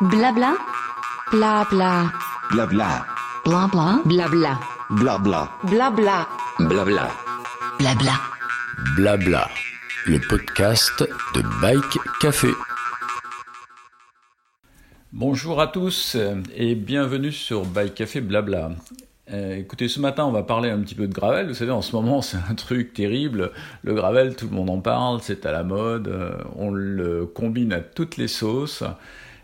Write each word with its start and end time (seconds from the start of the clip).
Blabla. 0.00 0.56
Blabla. 1.32 2.12
Blabla. 2.52 3.06
Blabla. 3.44 4.02
Blabla. 4.04 4.58
Blabla. 4.90 5.48
Blabla. 5.64 6.26
Blabla. 6.58 7.08
Blabla. 7.78 8.12
Blabla. 8.96 9.48
Le 10.06 10.18
podcast 10.28 11.04
de 11.34 11.42
Bike 11.60 11.98
Café. 12.20 12.48
Bonjour 15.12 15.60
à 15.60 15.66
tous 15.66 16.16
et 16.54 16.74
bienvenue 16.76 17.32
sur 17.32 17.64
Bike 17.64 17.94
Café 17.94 18.20
Blabla. 18.20 18.70
Euh, 19.30 19.56
écoutez, 19.56 19.88
ce 19.88 20.00
matin, 20.00 20.24
on 20.24 20.32
va 20.32 20.42
parler 20.42 20.70
un 20.70 20.80
petit 20.80 20.94
peu 20.94 21.06
de 21.06 21.12
gravel. 21.12 21.48
Vous 21.48 21.54
savez, 21.54 21.72
en 21.72 21.82
ce 21.82 21.94
moment, 21.94 22.22
c'est 22.22 22.38
un 22.48 22.54
truc 22.54 22.94
terrible. 22.94 23.50
Le 23.82 23.94
gravel, 23.94 24.36
tout 24.36 24.46
le 24.48 24.54
monde 24.54 24.70
en 24.70 24.80
parle, 24.80 25.18
c'est 25.22 25.44
à 25.44 25.52
la 25.52 25.64
mode. 25.64 26.08
euh, 26.08 26.32
on 26.56 26.70
le 26.70 27.26
combine 27.26 27.72
à 27.72 27.80
toutes 27.80 28.16
les 28.16 28.28
sauces. 28.28 28.84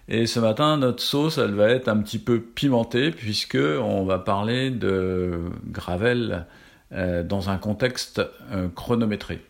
Et 0.06 0.26
ce 0.26 0.38
matin, 0.38 0.76
notre 0.76 1.02
sauce, 1.02 1.38
elle 1.38 1.54
va 1.54 1.68
être 1.70 1.88
un 1.88 1.96
petit 1.98 2.18
peu 2.18 2.40
pimentée 2.40 3.10
puisque 3.10 3.56
on 3.56 4.04
va 4.04 4.18
parler 4.18 4.70
de 4.70 5.40
gravel 5.66 6.46
euh, 6.92 7.22
dans 7.22 7.48
un 7.48 7.56
contexte 7.56 8.20
euh, 8.52 8.68
chronométré. 8.68 9.40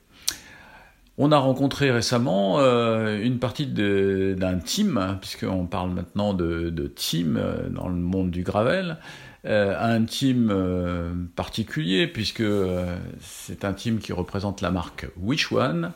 On 1.19 1.33
a 1.33 1.39
rencontré 1.39 1.91
récemment 1.91 2.61
euh, 2.61 3.21
une 3.21 3.41
partie 3.41 3.67
d'un 3.67 4.59
team, 4.59 4.97
hein, 4.97 5.19
puisqu'on 5.21 5.67
parle 5.67 5.91
maintenant 5.91 6.35
de, 6.35 6.87
team 6.95 7.41
dans 7.71 7.89
le 7.89 7.97
monde 7.97 8.31
du 8.31 8.43
gravel, 8.43 8.99
un 9.45 10.05
team 10.05 11.29
particulier, 11.37 12.07
puisque 12.07 12.43
c'est 13.21 13.65
un 13.65 13.75
team 13.75 13.99
qui 13.99 14.13
représente 14.13 14.61
la 14.63 14.71
marque 14.71 15.07
Wish 15.17 15.53
One. 15.53 15.93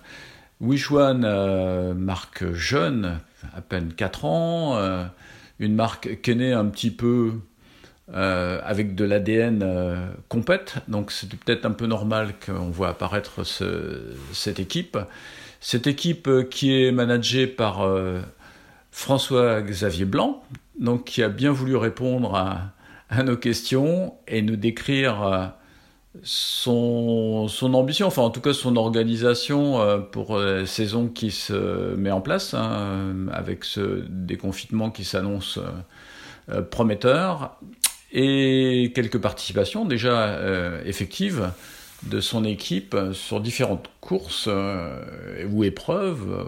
Marque 0.61 2.53
jeune, 2.53 3.19
à 3.57 3.61
peine 3.61 3.93
4 3.95 4.25
ans, 4.25 4.77
euh, 4.77 5.05
une 5.59 5.75
marque 5.75 6.21
qui 6.23 6.31
est 6.31 6.35
née 6.35 6.53
un 6.53 6.67
petit 6.67 6.91
peu 6.91 7.33
euh, 8.15 8.61
avec 8.65 8.95
de 8.95 9.05
l'ADN 9.05 9.61
euh, 9.63 10.07
compète, 10.29 10.77
donc 10.89 11.13
c'était 11.13 11.37
peut-être 11.37 11.67
un 11.67 11.73
peu 11.73 11.87
normal 11.87 12.35
qu'on 12.45 12.71
voit 12.71 12.89
apparaître 12.89 13.45
ce- 13.45 14.15
cette 14.33 14.59
équipe. 14.61 14.97
Cette 15.61 15.87
équipe 15.87 16.27
euh, 16.29 16.43
qui 16.45 16.83
est 16.83 16.93
managée 16.93 17.47
par 17.47 17.81
François-Xavier 18.93 20.05
Blanc, 20.07 20.43
donc 20.81 21.05
qui 21.05 21.23
a 21.23 21.29
bien 21.29 21.53
voulu 21.53 21.77
répondre 21.77 22.35
à, 22.35 22.73
nos 23.23 23.37
questions 23.37 24.15
et 24.27 24.43
nous 24.43 24.57
décrire 24.57 25.53
son, 26.23 27.49
ambition, 27.75 28.07
enfin 28.07 28.23
en 28.23 28.31
tout 28.31 28.41
cas 28.41 28.53
son 28.53 28.77
organisation 28.77 29.81
euh, 29.81 29.99
pour 29.99 30.39
la 30.39 30.67
saison 30.67 31.09
qui 31.09 31.31
se 31.31 31.95
met 31.97 32.11
en 32.11 32.21
place, 32.21 32.55
hein, 32.55 33.27
avec 33.33 33.65
ce 33.65 34.05
déconfinement 34.09 34.91
qui 34.91 35.05
s'annonce 35.05 35.59
euh, 35.59 35.71
euh, 36.51 36.63
prometteur, 36.63 37.57
et 38.13 38.93
quelques 38.95 39.21
participations 39.21 39.85
déjà 39.85 40.29
euh, 40.29 40.83
effectives 40.85 41.51
de 42.05 42.21
son 42.21 42.45
équipe 42.45 42.97
sur 43.13 43.41
différentes 43.41 43.91
courses 44.01 44.47
euh, 44.49 45.47
ou 45.51 45.65
épreuves, 45.65 46.31
euh, 46.31 46.45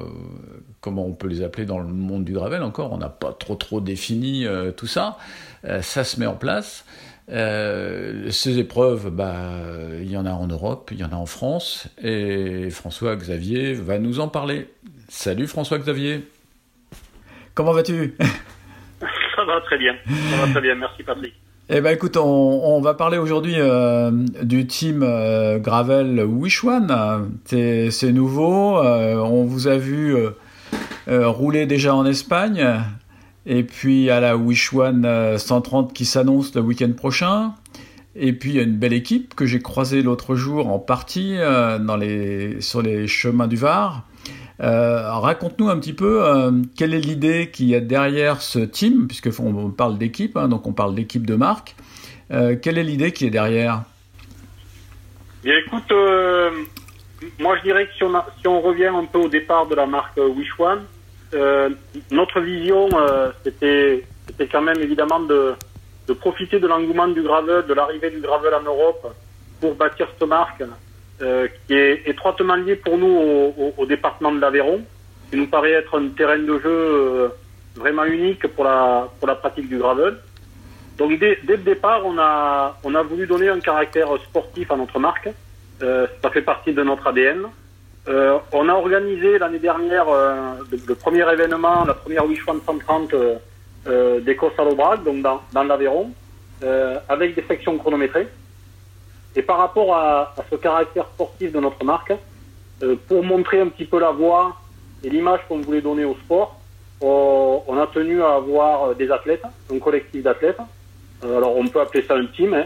comment 0.80 1.04
on 1.04 1.12
peut 1.12 1.28
les 1.28 1.42
appeler 1.42 1.66
dans 1.66 1.80
le 1.80 1.88
monde 1.88 2.24
du 2.24 2.32
gravel 2.32 2.62
encore, 2.62 2.92
on 2.92 2.98
n'a 2.98 3.08
pas 3.08 3.32
trop 3.32 3.56
trop 3.56 3.80
défini 3.80 4.46
euh, 4.46 4.72
tout 4.72 4.86
ça, 4.86 5.18
Euh, 5.64 5.82
ça 5.82 6.04
se 6.04 6.18
met 6.18 6.26
en 6.26 6.36
place. 6.36 6.84
Euh, 7.30 8.30
ces 8.30 8.58
épreuves, 8.58 9.10
bah, 9.10 9.36
il 10.00 10.10
y 10.10 10.16
en 10.16 10.26
a 10.26 10.32
en 10.32 10.46
Europe, 10.46 10.90
il 10.92 10.98
y 10.98 11.04
en 11.04 11.12
a 11.12 11.16
en 11.16 11.26
France, 11.26 11.88
et 12.02 12.70
François 12.70 13.14
Xavier 13.16 13.74
va 13.74 13.98
nous 13.98 14.20
en 14.20 14.28
parler. 14.28 14.68
Salut 15.08 15.46
François 15.46 15.78
Xavier. 15.78 16.26
Comment 17.54 17.72
vas-tu? 17.72 18.16
Ça 19.36 19.44
va 19.44 19.60
très 19.62 19.78
bien. 19.78 19.94
Ça 20.30 20.44
va 20.44 20.50
très 20.50 20.60
bien. 20.60 20.74
Merci 20.74 21.02
Patrick. 21.02 21.34
Eh 21.72 21.80
ben 21.80 21.94
écoute, 21.94 22.16
on, 22.16 22.24
on 22.24 22.80
va 22.80 22.94
parler 22.94 23.16
aujourd'hui 23.16 23.54
euh, 23.56 24.10
du 24.42 24.66
team 24.66 25.02
euh, 25.04 25.58
Gravel 25.58 26.20
Wish 26.24 26.64
One. 26.64 27.38
C'est 27.44 27.92
c'est 27.92 28.10
nouveau. 28.12 28.78
euh, 28.78 29.14
on 29.16 29.44
vous 29.44 29.68
a 29.68 29.76
vu 29.76 30.16
rouler 31.06 31.66
déjà 31.66 31.94
en 31.94 32.04
Espagne. 32.06 32.66
Et 33.46 33.62
puis 33.62 34.10
à 34.10 34.20
la 34.20 34.36
Wish 34.36 34.72
One 34.72 35.04
euh, 35.04 35.38
130 35.38 35.92
qui 35.92 36.04
s'annonce 36.04 36.54
le 36.54 36.60
week-end 36.60 36.92
prochain. 36.92 37.54
Et 38.16 38.32
puis 38.32 38.50
il 38.50 38.56
y 38.56 38.60
a 38.60 38.62
une 38.62 38.76
belle 38.76 38.92
équipe 38.92 39.34
que 39.34 39.46
j'ai 39.46 39.60
croisée 39.60 40.02
l'autre 40.02 40.34
jour 40.34 40.68
en 40.68 40.78
partie 40.78 41.36
euh, 41.38 42.60
sur 42.60 42.82
les 42.82 43.06
chemins 43.06 43.46
du 43.46 43.56
Var. 43.56 44.04
Euh, 44.62 45.10
Raconte-nous 45.10 45.68
un 45.68 45.78
petit 45.78 45.94
peu 45.94 46.22
euh, 46.22 46.50
quelle 46.76 46.92
est 46.92 47.00
l'idée 47.00 47.50
qu'il 47.50 47.66
y 47.66 47.74
a 47.74 47.80
derrière 47.80 48.42
ce 48.42 48.58
team, 48.58 49.06
puisque 49.08 49.30
on, 49.40 49.70
parle 49.70 49.96
d'équipe, 49.96 50.36
hein, 50.36 50.48
donc 50.48 50.66
on 50.66 50.72
parle 50.72 50.94
d'équipe 50.94 51.26
de 51.26 51.34
marque. 51.34 51.74
Euh, 52.30 52.56
quelle 52.60 52.76
est 52.78 52.82
l'idée 52.82 53.12
qui 53.12 53.26
est 53.26 53.30
derrière? 53.30 53.82
Écoute, 55.44 55.90
euh, 55.92 56.50
moi 57.38 57.56
je 57.58 57.62
dirais 57.62 57.86
que 57.86 57.94
si 57.94 58.04
on, 58.04 58.12
si 58.40 58.46
on 58.46 58.60
revient 58.60 58.86
un 58.86 59.06
peu 59.06 59.18
au 59.18 59.28
départ 59.28 59.66
de 59.66 59.74
la 59.74 59.86
marque 59.86 60.18
euh, 60.18 60.28
Wish 60.28 60.52
One, 60.58 60.82
euh, 61.34 61.68
notre 62.10 62.40
vision, 62.40 62.88
euh, 62.94 63.30
c'était 63.44 64.04
c'était 64.26 64.46
quand 64.48 64.62
même 64.62 64.80
évidemment 64.80 65.20
de, 65.20 65.54
de 66.08 66.12
profiter 66.12 66.58
de 66.60 66.66
l'engouement 66.66 67.08
du 67.08 67.22
gravel, 67.22 67.64
de 67.66 67.74
l'arrivée 67.74 68.10
du 68.10 68.20
gravel 68.20 68.54
en 68.54 68.62
Europe, 68.62 69.14
pour 69.60 69.74
bâtir 69.74 70.06
cette 70.18 70.28
marque 70.28 70.62
euh, 71.22 71.48
qui 71.66 71.74
est 71.74 72.02
étroitement 72.06 72.54
liée 72.54 72.76
pour 72.76 72.96
nous 72.96 73.06
au, 73.08 73.74
au- 73.76 73.86
département 73.86 74.32
de 74.32 74.40
l'Aveyron, 74.40 74.80
qui 75.30 75.36
nous 75.36 75.46
paraît 75.48 75.72
être 75.72 75.98
un 75.98 76.08
terrain 76.08 76.38
de 76.38 76.58
jeu 76.58 77.32
vraiment 77.76 78.04
unique 78.04 78.46
pour 78.48 78.64
la, 78.64 79.08
pour 79.18 79.28
la 79.28 79.34
pratique 79.34 79.68
du 79.68 79.78
gravel. 79.78 80.16
Donc 80.98 81.18
dès, 81.18 81.38
dès 81.44 81.56
le 81.56 81.62
départ, 81.62 82.04
on 82.04 82.18
a, 82.18 82.76
on 82.84 82.94
a 82.94 83.02
voulu 83.02 83.26
donner 83.26 83.48
un 83.48 83.60
caractère 83.60 84.08
sportif 84.28 84.70
à 84.70 84.76
notre 84.76 84.98
marque. 84.98 85.28
Ça 85.80 86.30
fait 86.30 86.42
partie 86.42 86.72
de 86.74 86.82
notre 86.82 87.06
ADN. 87.06 87.44
Euh, 88.08 88.38
on 88.52 88.68
a 88.68 88.72
organisé 88.72 89.38
l'année 89.38 89.58
dernière 89.58 90.08
euh, 90.08 90.54
le, 90.70 90.94
premier 90.94 91.30
événement, 91.30 91.84
la 91.84 91.94
première 91.94 92.26
Wish 92.26 92.46
One 92.48 92.60
130 92.64 93.12
euh, 93.12 93.34
euh, 93.86 94.20
d'Écosse 94.20 94.54
à 94.58 94.64
l'Aubrac, 94.64 95.04
donc 95.04 95.22
dans, 95.22 95.62
l'Aveyron, 95.62 96.10
avec 97.08 97.34
des 97.34 97.42
sections 97.42 97.76
chronométrées. 97.78 98.28
Et 99.36 99.42
par 99.42 99.58
rapport 99.58 99.94
à, 99.94 100.34
ce 100.50 100.56
caractère 100.56 101.06
sportif 101.14 101.52
de 101.52 101.60
notre 101.60 101.84
marque, 101.84 102.12
pour 103.06 103.22
montrer 103.22 103.60
un 103.60 103.68
petit 103.68 103.84
peu 103.84 104.00
la 104.00 104.10
voie 104.10 104.56
et 105.04 105.10
l'image 105.10 105.40
qu'on 105.48 105.58
voulait 105.58 105.80
donner 105.80 106.04
au 106.04 106.14
sport, 106.24 106.58
on, 107.00 107.78
a 107.80 107.86
tenu 107.86 108.22
à 108.22 108.34
avoir 108.34 108.94
des 108.94 109.10
athlètes, 109.10 109.44
un 109.72 109.78
collectif 109.78 110.22
d'athlètes. 110.22 110.58
Alors 111.22 111.56
on 111.56 111.66
peut 111.68 111.80
appeler 111.80 112.02
ça 112.02 112.16
un 112.16 112.26
team. 112.26 112.54
hein. 112.54 112.64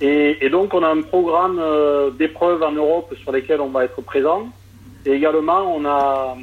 Et, 0.00 0.44
et 0.44 0.50
donc 0.50 0.74
on 0.74 0.82
a 0.82 0.88
un 0.88 1.02
programme 1.02 1.60
d'épreuves 2.18 2.62
en 2.62 2.72
Europe 2.72 3.14
sur 3.20 3.32
lesquelles 3.32 3.60
on 3.60 3.70
va 3.70 3.84
être 3.84 4.00
présent. 4.02 4.50
Et 5.06 5.12
également 5.12 5.62
on 5.76 5.84
a, 5.84 6.36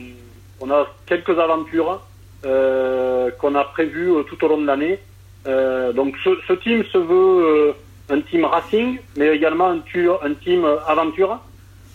on 0.62 0.70
a 0.70 0.88
quelques 1.06 1.38
aventures 1.40 2.02
euh, 2.46 3.32
qu'on 3.40 3.56
a 3.56 3.64
prévues 3.64 4.12
euh, 4.12 4.24
tout 4.24 4.44
au 4.44 4.48
long 4.48 4.58
de 4.62 4.66
l'année. 4.68 5.00
Euh, 5.48 5.94
donc 5.94 6.16
ce, 6.24 6.30
ce 6.48 6.54
team 6.54 6.84
se 6.92 6.98
veut 6.98 7.46
euh, 7.46 7.72
un 8.10 8.22
team 8.22 8.44
racing, 8.46 9.00
mais 9.18 9.36
également 9.36 9.70
un, 9.70 9.80
tu- 9.80 10.10
un 10.10 10.34
team 10.34 10.66
aventure. 10.88 11.40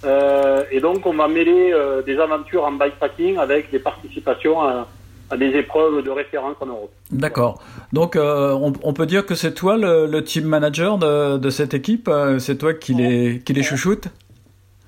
Euh, 0.04 0.64
et 0.70 0.80
donc 0.80 1.06
on 1.06 1.14
va 1.14 1.28
mêler 1.28 1.72
euh, 1.72 2.02
des 2.02 2.18
aventures 2.18 2.64
en 2.64 2.72
bikepacking 2.72 3.38
avec 3.38 3.70
des 3.70 3.78
participations 3.78 4.60
à, 4.62 4.86
à 5.30 5.36
des 5.38 5.46
épreuves 5.56 6.02
de 6.02 6.10
référence 6.10 6.56
en 6.60 6.66
Europe. 6.66 6.92
D'accord. 7.10 7.62
Donc 7.92 8.14
euh, 8.16 8.52
on, 8.52 8.72
on 8.82 8.92
peut 8.92 9.06
dire 9.06 9.24
que 9.24 9.34
c'est 9.34 9.54
toi 9.54 9.76
le, 9.78 10.06
le 10.06 10.22
team 10.22 10.44
manager 10.44 10.98
de, 10.98 11.38
de 11.38 11.50
cette 11.50 11.72
équipe 11.74 12.10
C'est 12.38 12.56
toi 12.58 12.74
qui 12.74 12.92
les, 12.94 13.40
qui 13.44 13.52
les 13.54 13.62
chouchoute 13.62 14.08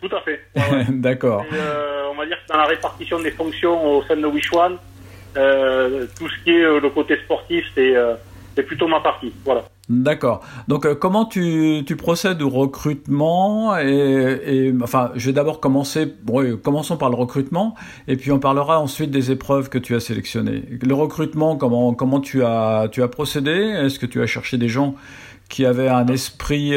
Tout 0.07 0.17
à 0.17 0.21
fait. 0.21 0.41
Ouais, 0.55 0.79
ouais. 0.79 0.85
D'accord. 0.91 1.45
Euh, 1.53 2.05
on 2.13 2.17
va 2.17 2.27
dire 2.27 2.37
que 2.47 2.53
dans 2.53 2.59
la 2.59 2.67
répartition 2.67 3.21
des 3.21 3.31
fonctions 3.31 3.97
au 3.97 4.03
sein 4.05 4.17
de 4.17 4.27
Wish 4.27 4.53
One, 4.53 4.77
euh, 5.37 6.07
tout 6.19 6.29
ce 6.29 6.45
qui 6.45 6.51
est 6.51 6.65
euh, 6.65 6.81
le 6.81 6.91
côté 6.91 7.17
sportif, 7.25 7.65
c'est 7.75 8.63
plutôt 8.63 8.89
ma 8.89 9.01
partie. 9.01 9.33
Voilà. 9.45 9.65
D'accord. 9.89 10.43
Donc, 10.67 10.93
comment 10.95 11.27
tu, 11.27 11.83
tu 11.87 11.95
procèdes 11.95 12.43
au 12.43 12.49
recrutement 12.49 13.79
et, 13.79 14.41
et 14.45 14.75
enfin, 14.83 15.13
je 15.15 15.27
vais 15.27 15.33
d'abord 15.33 15.61
commencer. 15.61 16.13
Bon, 16.23 16.57
commençons 16.57 16.97
par 16.97 17.11
le 17.11 17.17
recrutement, 17.17 17.75
et 18.09 18.17
puis 18.17 18.33
on 18.33 18.39
parlera 18.39 18.81
ensuite 18.81 19.11
des 19.11 19.31
épreuves 19.31 19.69
que 19.69 19.79
tu 19.79 19.95
as 19.95 20.01
sélectionnées. 20.01 20.65
Le 20.83 20.95
recrutement, 20.95 21.57
comment 21.57 21.95
comment 21.95 22.21
tu 22.21 22.43
as 22.43 22.89
tu 22.91 23.03
as 23.03 23.09
procédé? 23.09 23.53
Est-ce 23.53 23.99
que 23.99 24.07
tu 24.07 24.23
as 24.23 24.27
cherché 24.27 24.57
des 24.57 24.69
gens 24.69 24.95
qui 25.49 25.67
avaient 25.67 25.89
un 25.89 26.07
esprit 26.09 26.75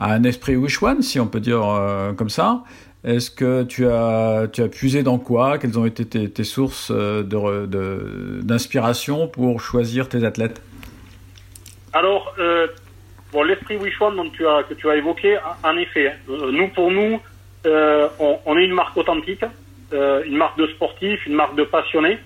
euh, 0.00 0.04
un 0.04 0.24
esprit 0.24 0.56
wish 0.56 0.82
one, 0.82 1.02
si 1.02 1.20
on 1.20 1.26
peut 1.26 1.40
dire 1.40 1.64
euh, 1.64 2.12
comme 2.12 2.30
ça 2.30 2.64
Est-ce 3.04 3.30
que 3.30 3.62
tu 3.64 3.86
as 3.86 4.48
tu 4.52 4.62
as 4.62 4.68
puisé 4.68 5.02
dans 5.02 5.18
quoi? 5.18 5.58
Quelles 5.58 5.78
ont 5.78 5.86
été 5.86 6.06
tes, 6.06 6.44
sources 6.44 6.90
euh, 6.90 7.22
d'inspiration 8.42 9.28
pour 9.28 9.60
choisir 9.60 10.08
tes 10.08 10.24
athlètes? 10.24 10.62
Alors, 11.92 12.34
euh, 12.38 12.66
bon, 13.32 13.42
l'esprit 13.42 13.76
Wish 13.76 14.00
One 14.00 14.16
dont 14.16 14.30
tu 14.30 14.46
as, 14.46 14.62
que 14.62 14.74
tu 14.74 14.88
as 14.88 14.96
évoqué, 14.96 15.36
en 15.62 15.76
effet, 15.76 16.12
nous, 16.28 16.68
pour 16.68 16.90
nous, 16.90 17.20
on, 17.66 18.58
est 18.58 18.64
une 18.64 18.74
marque 18.74 18.96
authentique, 18.96 19.44
une 19.92 20.36
marque 20.36 20.58
de 20.58 20.66
sportifs, 20.68 21.26
une 21.26 21.34
marque 21.34 21.54
de 21.54 21.64
passionnés. 21.64 22.18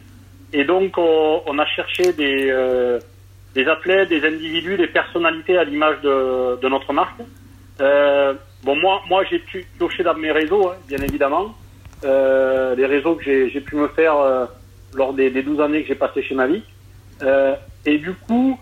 et 0.53 0.65
donc 0.65 0.97
on, 0.99 1.59
a 1.59 1.67
cherché 1.67 2.13
des, 2.13 2.99
des 3.57 3.67
athlètes, 3.67 4.09
des 4.09 4.25
individus, 4.25 4.77
des 4.77 4.87
personnalités 4.87 5.59
à 5.59 5.65
l'image 5.65 6.01
de 6.03 6.69
notre 6.69 6.93
marque. 6.93 7.21
Bon, 7.79 8.77
moi, 8.77 9.03
moi 9.09 9.25
j'ai 9.31 9.39
pioché 9.79 10.03
dans 10.03 10.15
mes 10.15 10.33
réseaux, 10.33 10.69
hein, 10.69 10.77
bien 10.89 10.99
évidemment, 10.99 11.55
les 12.03 12.87
réseaux 12.87 13.15
que 13.17 13.25
j'ai 13.25 13.61
pu 13.61 13.77
me 13.77 13.89
faire 13.89 14.17
lors 14.95 15.13
des, 15.13 15.31
des 15.31 15.43
12 15.43 15.61
années 15.61 15.83
que 15.83 15.89
j'ai 15.89 15.95
passées 15.95 16.23
chez 16.23 16.35
Mavic. 16.35 16.65
et 17.85 17.99
du 17.99 18.13
coup, 18.15 18.59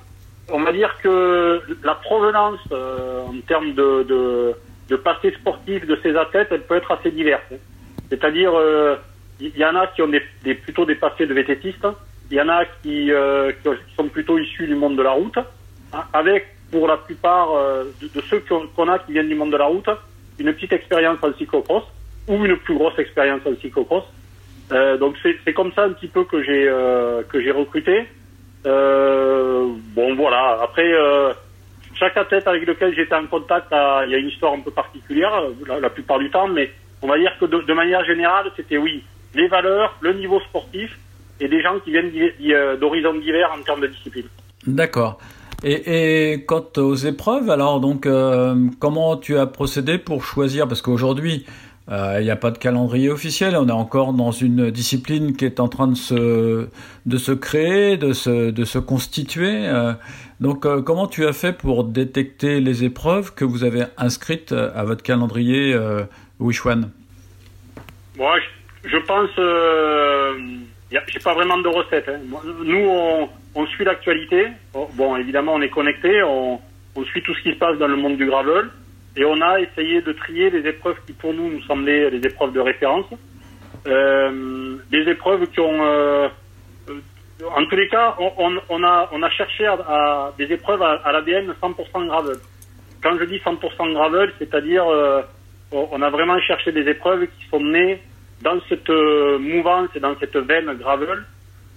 on 0.51 0.61
va 0.61 0.73
dire 0.73 0.95
que 1.03 1.63
la 1.83 1.95
provenance 1.95 2.61
en 2.73 3.35
termes 3.47 3.75
de, 3.75 4.03
de, 4.05 4.55
de 4.89 4.97
passé 4.97 5.33
sportif 5.33 5.87
de 5.87 5.99
ces 6.03 6.17
athlètes, 6.17 6.49
elle 6.51 6.63
peut 6.63 6.77
être 6.77 6.93
assez 6.93 7.11
diverse. 7.11 7.43
C'est-à-dire, 8.11 8.53
il 9.41 9.57
y 9.57 9.65
en 9.65 9.75
a 9.75 9.87
qui 9.89 10.03
ont 10.03 10.09
des, 10.09 10.55
plutôt 10.55 10.85
des 10.85 10.95
passés 10.95 11.27
de 11.27 11.35
vététistes, 11.35 11.87
il 12.31 12.37
y 12.37 12.41
en 12.41 12.49
a 12.49 12.65
qui, 12.83 13.13
euh, 13.13 13.53
qui, 13.53 13.69
sont 13.97 14.09
plutôt 14.09 14.39
issus 14.39 14.67
du 14.67 14.75
monde 14.75 14.97
de 14.97 15.03
la 15.03 15.13
route, 15.13 15.39
hein, 15.93 16.05
avec 16.13 16.47
pour 16.71 16.87
la 16.89 16.97
plupart 16.97 17.53
euh, 17.53 17.85
de, 18.01 18.21
ceux 18.23 18.43
qu'on 18.75 18.89
a 18.89 18.99
qui 18.99 19.13
viennent 19.13 19.29
du 19.29 19.35
monde 19.35 19.53
de 19.53 19.57
la 19.57 19.67
route, 19.67 19.89
une 20.39 20.53
petite 20.53 20.73
expérience 20.73 21.19
en 21.23 21.33
cyclocross 21.35 21.85
ou 22.29 22.45
une 22.45 22.57
plus 22.57 22.75
grosse 22.75 22.99
expérience 22.99 23.41
en 23.47 23.55
cyclocross. 23.61 24.05
Euh, 24.73 24.97
donc 24.97 25.17
c'est 25.23 25.53
comme 25.53 25.73
ça 25.73 25.85
un 25.85 25.93
petit 25.93 26.09
peu 26.09 26.25
que 26.25 26.43
j'ai 26.43 26.67
euh, 26.69 27.23
que 27.29 27.41
j'ai 27.41 27.51
recruté. 27.51 28.07
Euh, 28.67 29.69
bon 29.95 30.15
voilà. 30.15 30.59
Après 30.63 30.91
chaque 31.95 32.17
athlète 32.17 32.49
avec 32.49 32.67
lequel 32.67 32.95
j'étais 32.95 33.15
en 33.15 33.27
contact, 33.27 33.69
il 33.71 34.11
y 34.11 34.15
a 34.15 34.19
une 34.19 34.29
histoire 34.29 34.55
un 34.55 34.61
peu 34.61 34.71
particulière 34.71 35.33
la, 35.67 35.91
plupart 35.91 36.19
du 36.19 36.31
temps, 36.31 36.49
mais 36.49 36.71
on 37.03 37.09
va 37.09 37.19
dire 37.19 37.33
que 37.39 37.45
de, 37.45 37.61
de 37.61 37.73
manière 37.73 38.05
générale, 38.05 38.51
c'était 38.57 38.79
oui 38.79 39.05
les 39.35 39.49
valeurs, 39.49 39.97
le 40.01 40.15
niveau 40.15 40.41
sportif 40.41 40.99
et 41.41 41.49
des 41.49 41.61
gens 41.61 41.79
qui 41.81 41.91
viennent 41.91 42.11
d'horizons 42.79 43.15
divers 43.15 43.53
en 43.53 43.63
termes 43.63 43.81
de 43.81 43.89
discipline. 43.89 44.27
D'accord. 44.67 45.19
Et, 45.65 46.45
quant 46.47 46.67
aux 46.77 46.95
épreuves, 46.95 47.49
alors 47.49 47.81
donc 47.81 48.05
euh, 48.07 48.55
comment 48.81 49.17
tu 49.17 49.39
as 49.39 49.47
procédé 49.47 49.97
pour 49.97 50.23
choisir? 50.23 50.69
Parce 50.69 50.83
qu'aujourd'hui, 50.83 51.47
euh, 51.91 52.19
il 52.21 52.25
n'y 52.25 52.31
a 52.31 52.37
pas 52.37 52.51
de 52.51 52.59
calendrier 52.59 53.09
officiel. 53.09 53.57
On 53.57 53.67
est 53.69 53.73
encore 53.73 54.13
dans 54.13 54.31
une 54.31 54.71
discipline 54.71 55.35
qui 55.35 55.47
est 55.47 55.61
en 55.61 55.69
train 55.69 55.87
de 55.87 55.97
se 55.97 56.69
de 57.07 57.17
se 57.17 57.33
créer, 57.33 57.97
de 57.97 58.13
se 58.13 58.51
de 58.51 58.65
se 58.65 58.79
constituer. 58.79 59.67
donc 60.41 60.67
comment 60.85 61.07
tu 61.07 61.27
as 61.27 61.33
fait 61.33 61.53
pour 61.53 61.85
détecter 61.85 62.61
les 62.61 62.85
épreuves 62.85 63.35
que 63.35 63.47
vous 63.47 63.65
avez 63.65 63.85
inscrites 63.97 64.53
à 64.53 64.85
votre 64.85 65.03
calendrier 65.03 65.73
euh, 65.73 66.05
Wish 66.41 66.67
One 66.67 66.91
Moi, 68.17 68.37
je 68.85 68.97
pense, 68.99 69.31
euh, 69.39 70.33
j'ai 70.91 71.21
pas 71.21 71.35
vraiment 71.35 71.59
de 71.59 71.69
recette. 71.69 72.09
Hein. 72.09 72.21
Nous, 72.65 72.87
on, 72.87 73.29
on 73.55 73.67
suit 73.67 73.85
l'actualité. 73.85 74.49
Bon, 74.95 75.17
évidemment, 75.17 75.55
on 75.55 75.63
est 75.63 75.71
connecté, 75.71 76.23
on, 76.23 76.61
suit 77.05 77.23
tout 77.23 77.35
ce 77.35 77.43
qui 77.43 77.53
se 77.53 77.59
passe 77.59 77.79
dans 77.79 77.89
le 77.89 77.97
monde 77.97 78.17
du 78.17 78.27
gravel, 78.27 78.71
et 79.17 79.25
on 79.25 79.41
a 79.41 79.61
essayé 79.61 80.01
de 80.01 80.13
trier 80.13 80.51
les 80.51 80.69
épreuves 80.69 80.97
qui, 81.07 81.13
pour 81.13 81.35
nous, 81.35 81.51
nous 81.51 81.63
semblaient 81.63 82.11
les 82.11 82.25
épreuves 82.27 82.53
de 82.53 82.61
référence, 82.61 83.07
euh, 83.87 84.77
des 84.91 85.09
épreuves 85.11 85.47
qui 85.49 85.61
ont, 85.61 85.85
euh, 85.85 86.29
en 87.55 87.65
tous 87.67 87.77
les 87.77 87.89
cas, 87.89 88.17
on, 88.19 88.83
a, 88.83 89.31
cherché 89.31 89.67
à, 89.67 90.33
des 90.39 90.53
épreuves 90.53 90.83
à, 90.83 91.01
à 91.05 91.13
l'ADN 91.13 91.53
100% 91.63 92.07
gravel. 92.07 92.37
Quand 93.03 93.19
je 93.19 93.25
dis 93.25 93.39
100% 93.39 93.93
gravel, 93.93 94.33
c'est-à-dire, 94.39 94.87
euh, 94.87 95.23
on 95.73 96.01
a 96.01 96.11
vraiment 96.11 96.39
cherché 96.41 96.73
des 96.73 96.89
épreuves 96.89 97.27
qui 97.27 97.47
sont 97.51 97.61
nées 97.61 98.01
dans 98.43 98.59
cette 98.69 98.89
mouvance 98.89 99.89
et 99.95 100.01
dans 100.01 100.17
cette 100.19 100.37
veine 100.37 100.73
gravel, 100.75 101.25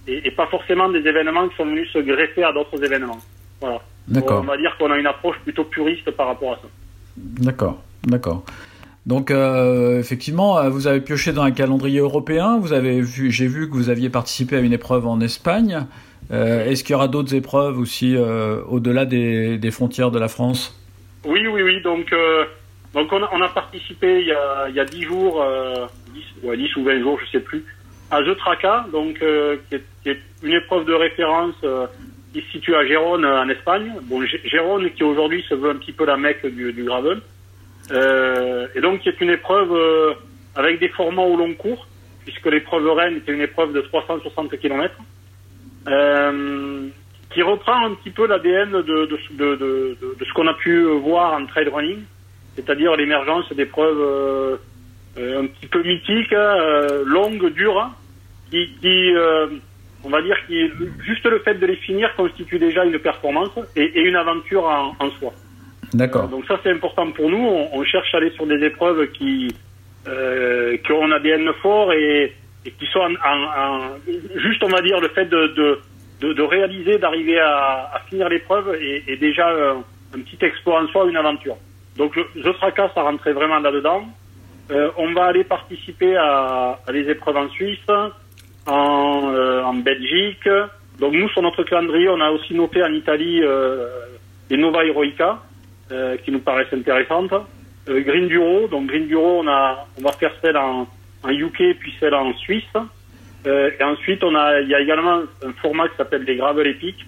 et, 0.07 0.31
pas 0.31 0.48
forcément 0.48 0.89
des 0.89 1.00
événements 1.00 1.48
qui 1.50 1.56
sont 1.56 1.65
venus 1.65 1.89
se 1.92 2.00
greffer 2.00 2.44
à 2.44 2.51
d'autres 2.51 2.83
événements. 2.83 3.19
Voilà. 3.62 3.81
On 4.13 4.42
va 4.42 4.57
dire 4.57 4.75
qu'on 4.80 4.92
a 4.92 4.98
une 4.98 5.07
approche 5.07 5.38
plutôt 5.44 5.65
puriste 5.65 6.09
par 6.12 6.27
rapport 6.27 6.54
à 6.54 6.56
ça. 6.56 6.68
D'accord, 7.18 7.81
d'accord. 8.04 8.44
Donc 9.06 9.31
euh, 9.31 10.00
effectivement, 10.00 10.57
euh, 10.57 10.69
vous 10.69 10.88
avez 10.88 11.01
pioché 11.01 11.33
dans 11.33 11.44
un 11.44 11.51
calendrier 11.51 12.00
européen. 12.00 12.57
Vous 12.59 12.74
avez 12.74 13.01
vu, 13.01 13.31
j'ai 13.31 13.48
vu 13.48 13.69
que 13.69 13.75
vous 13.75 13.89
aviez 13.89 14.09
participé 14.09 14.57
à 14.57 14.59
une 14.59 14.74
épreuve 14.74 15.07
en 15.07 15.19
Espagne. 15.19 15.86
Est-ce 16.30 16.83
qu'il 16.83 16.92
y 16.92 16.95
aura 16.95 17.07
d'autres 17.07 17.33
épreuves 17.36 17.80
aussi 17.80 18.18
au-delà 18.18 19.06
des, 19.06 19.57
des, 19.57 19.71
frontières 19.71 20.12
de 20.12 20.19
la 20.19 20.27
France? 20.27 20.77
Oui, 21.25 21.48
oui, 21.48 21.62
oui. 21.62 21.81
Donc 21.81 22.13
donc 22.98 23.12
on 23.12 23.21
a, 23.21 23.30
on 23.31 23.42
a, 23.42 23.50
participé 23.50 24.21
il 24.21 24.27
y 24.27 24.31
a, 24.31 24.69
il 24.69 24.75
y 24.75 24.80
a 24.80 24.86
10 24.86 25.04
jours, 25.04 25.42
euh, 25.42 25.86
10, 26.13 26.48
ouais, 26.48 26.57
10 26.57 26.75
ou 26.77 26.83
20 26.83 27.00
jours, 27.01 27.19
je 27.24 27.30
sais 27.31 27.39
plus, 27.39 27.63
à 28.12 28.21
The 28.21 28.38
Traca, 28.38 28.86
donc 28.92 29.21
euh, 29.21 29.57
qui, 29.69 30.09
est, 30.09 30.19
une 30.44 30.54
épreuve 30.54 30.86
de 30.86 30.94
référence 30.94 31.56
euh, 31.63 31.88
qui 32.33 32.42
se 32.42 32.51
situe 32.51 32.75
à 32.75 32.86
Gérone 32.86 33.25
en 33.25 33.50
Espagne. 33.50 33.94
Bon, 34.04 34.24
Gérone 34.45 34.89
qui 34.92 35.04
aujourd'hui 35.04 35.44
se 35.50 35.56
veut 35.56 35.71
un 35.71 35.75
petit 35.75 35.92
peu 35.92 36.06
la 36.06 36.18
mecque 36.18 36.45
du, 36.45 36.83
gravel. 36.83 37.21
Euh, 37.92 38.68
et 38.75 38.81
donc 38.81 39.01
qui 39.01 39.09
est 39.09 39.21
une 39.21 39.30
épreuve 39.30 39.74
euh, 39.74 40.13
avec 40.56 40.80
des 40.80 40.89
formats 40.89 41.24
au 41.24 41.38
long 41.38 41.54
cours, 41.54 41.88
puisque 42.25 42.45
l'épreuve 42.48 42.89
Rennes 42.92 43.18
était 43.18 43.33
une 43.33 43.42
épreuve 43.42 43.74
de 43.74 43.81
360 43.81 44.57
km. 44.59 44.94
Euh, 45.88 46.89
qui 47.33 47.42
reprend 47.42 47.86
un 47.86 47.94
petit 47.94 48.09
peu 48.09 48.25
l'ADN 48.25 48.71
de, 48.81 49.09
ce 49.38 50.33
qu'on 50.33 50.48
a 50.48 50.54
pu 50.54 50.83
voir 50.83 51.33
en 51.33 51.45
trail 51.45 51.69
running, 51.69 52.00
c'est-à-dire 52.56 52.95
l'émergence 52.95 53.51
d'épreuves 53.54 54.01
euh, 54.01 54.57
euh, 55.18 55.42
un 55.44 55.48
petit 55.48 55.68
peu 55.68 55.83
mythiques, 55.83 56.33
euh, 56.33 57.04
longues, 57.06 57.54
dures, 57.54 57.92
qui, 58.50 58.70
qui 58.82 59.14
on 60.04 60.10
va 60.10 60.22
dire, 60.22 60.38
qui 60.48 60.70
juste 61.06 61.26
le 61.26 61.40
fait 61.40 61.56
de 61.56 61.66
les 61.66 61.76
finir 61.76 62.16
constitue 62.16 62.60
déjà 62.60 62.86
une 62.86 63.00
performance 63.00 63.50
et, 63.76 63.84
et 63.84 64.02
une 64.02 64.16
aventure 64.16 64.66
en, 64.66 64.96
en 65.00 65.10
soi. 65.12 65.34
D'accord. 65.94 66.28
donc 66.28 66.46
ça 66.46 66.60
c'est 66.64 66.72
important 66.72 67.10
pour 67.12 67.30
nous. 67.30 67.38
On, 67.38 67.70
on, 67.74 67.84
cherche 67.84 68.14
à 68.14 68.18
aller 68.18 68.32
sur 68.32 68.46
des 68.46 68.64
épreuves 68.64 69.08
qui 69.12 69.56
euh, 70.08 70.78
qui 70.78 70.92
ont 70.92 71.06
un 71.06 71.12
ADN 71.12 71.50
fort 71.62 71.94
et, 71.94 72.34
et 72.66 72.72
qui 72.72 72.86
sont 72.88 73.00
en, 73.00 73.14
en, 73.24 73.80
juste, 74.36 74.64
on 74.64 74.70
va 74.70 74.82
dire, 74.82 75.00
le 75.00 75.10
fait 75.10 75.26
de 75.26 75.48
de, 75.48 75.80
de, 76.22 76.34
de 76.34 76.44
réaliser, 76.44 76.98
d'arriver 76.98 77.40
à, 77.40 77.90
à, 77.94 78.00
finir 78.10 78.28
l'épreuve 78.30 78.76
est, 78.76 79.18
déjà 79.18 79.50
un, 79.50 79.84
un 80.14 80.22
petit 80.22 80.44
exploit 80.46 80.82
en 80.82 80.88
soi, 80.88 81.06
une 81.10 81.18
aventure. 81.18 81.58
Donc 81.96 82.16
The 82.16 82.52
Fracas, 82.54 82.92
ça 82.94 83.02
rentrait 83.02 83.34
vraiment 83.34 83.60
là-dedans. 83.60 84.06
Euh, 84.70 84.92
on 84.98 85.14
va 85.14 85.26
aller 85.26 85.46
participer 85.46 86.16
à, 86.18 86.80
à, 86.86 86.92
des 86.92 87.10
épreuves 87.10 87.38
en 87.38 87.50
Suisse, 87.50 87.80
en, 88.68 89.31
euh, 89.34 89.64
en, 89.64 89.74
Belgique. 89.75 90.48
Donc 91.00 91.14
nous, 91.14 91.30
sur 91.30 91.42
notre 91.42 91.64
calendrier, 91.64 92.10
on 92.10 92.19
a 92.19 92.31
aussi 92.31 92.54
noté 92.54 92.83
en 92.83 92.94
Italie 92.94 93.42
euh, 93.44 93.88
les 94.50 94.57
Nova 94.57 94.86
Heroica, 94.86 95.42
euh, 95.92 96.18
qui 96.18 96.31
nous 96.31 96.40
paraissent 96.40 96.74
intéressantes. 96.74 97.33
Euh, 97.90 98.02
Green 98.02 98.28
Duro, 98.28 98.68
donc 98.68 98.88
Green 98.88 99.07
Duro, 99.07 99.42
on, 99.44 99.47
a, 99.47 99.86
on 99.97 100.02
va 100.02 100.12
faire 100.14 100.33
celle 100.42 100.57
en, 100.57 100.88
UK, 101.28 101.78
puis 101.80 101.94
celle 102.00 102.14
en 102.14 102.33
Suisse. 102.36 102.64
Et 103.45 103.83
ensuite, 103.83 104.24
on 104.26 104.36
a, 104.36 104.59
il 104.59 104.68
y 104.68 104.76
a 104.76 104.81
également 104.81 105.21
un 105.45 105.54
format 105.62 105.88
qui 105.88 105.95
s'appelle 105.95 106.26
des 106.26 106.36
Gravel 106.36 106.68
Epic, 106.68 107.06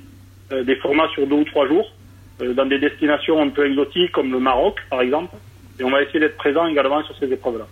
des 0.51 0.75
formats 0.77 1.09
sur 1.09 1.27
deux 1.27 1.35
ou 1.35 1.43
trois 1.43 1.67
jours. 1.67 1.91
Dans 2.39 2.65
des 2.65 2.79
destinations 2.79 3.41
un 3.41 3.49
peu 3.49 3.65
exotiques 3.65 4.13
comme 4.13 4.31
le 4.31 4.39
Maroc, 4.39 4.79
par 4.89 5.01
exemple. 5.01 5.35
Et 5.79 5.83
on 5.83 5.89
va 5.89 6.01
essayer 6.01 6.19
d'être 6.21 6.37
présent 6.37 6.65
également 6.67 7.03
sur 7.03 7.15
ces 7.17 7.31
épreuves-là. 7.31 7.67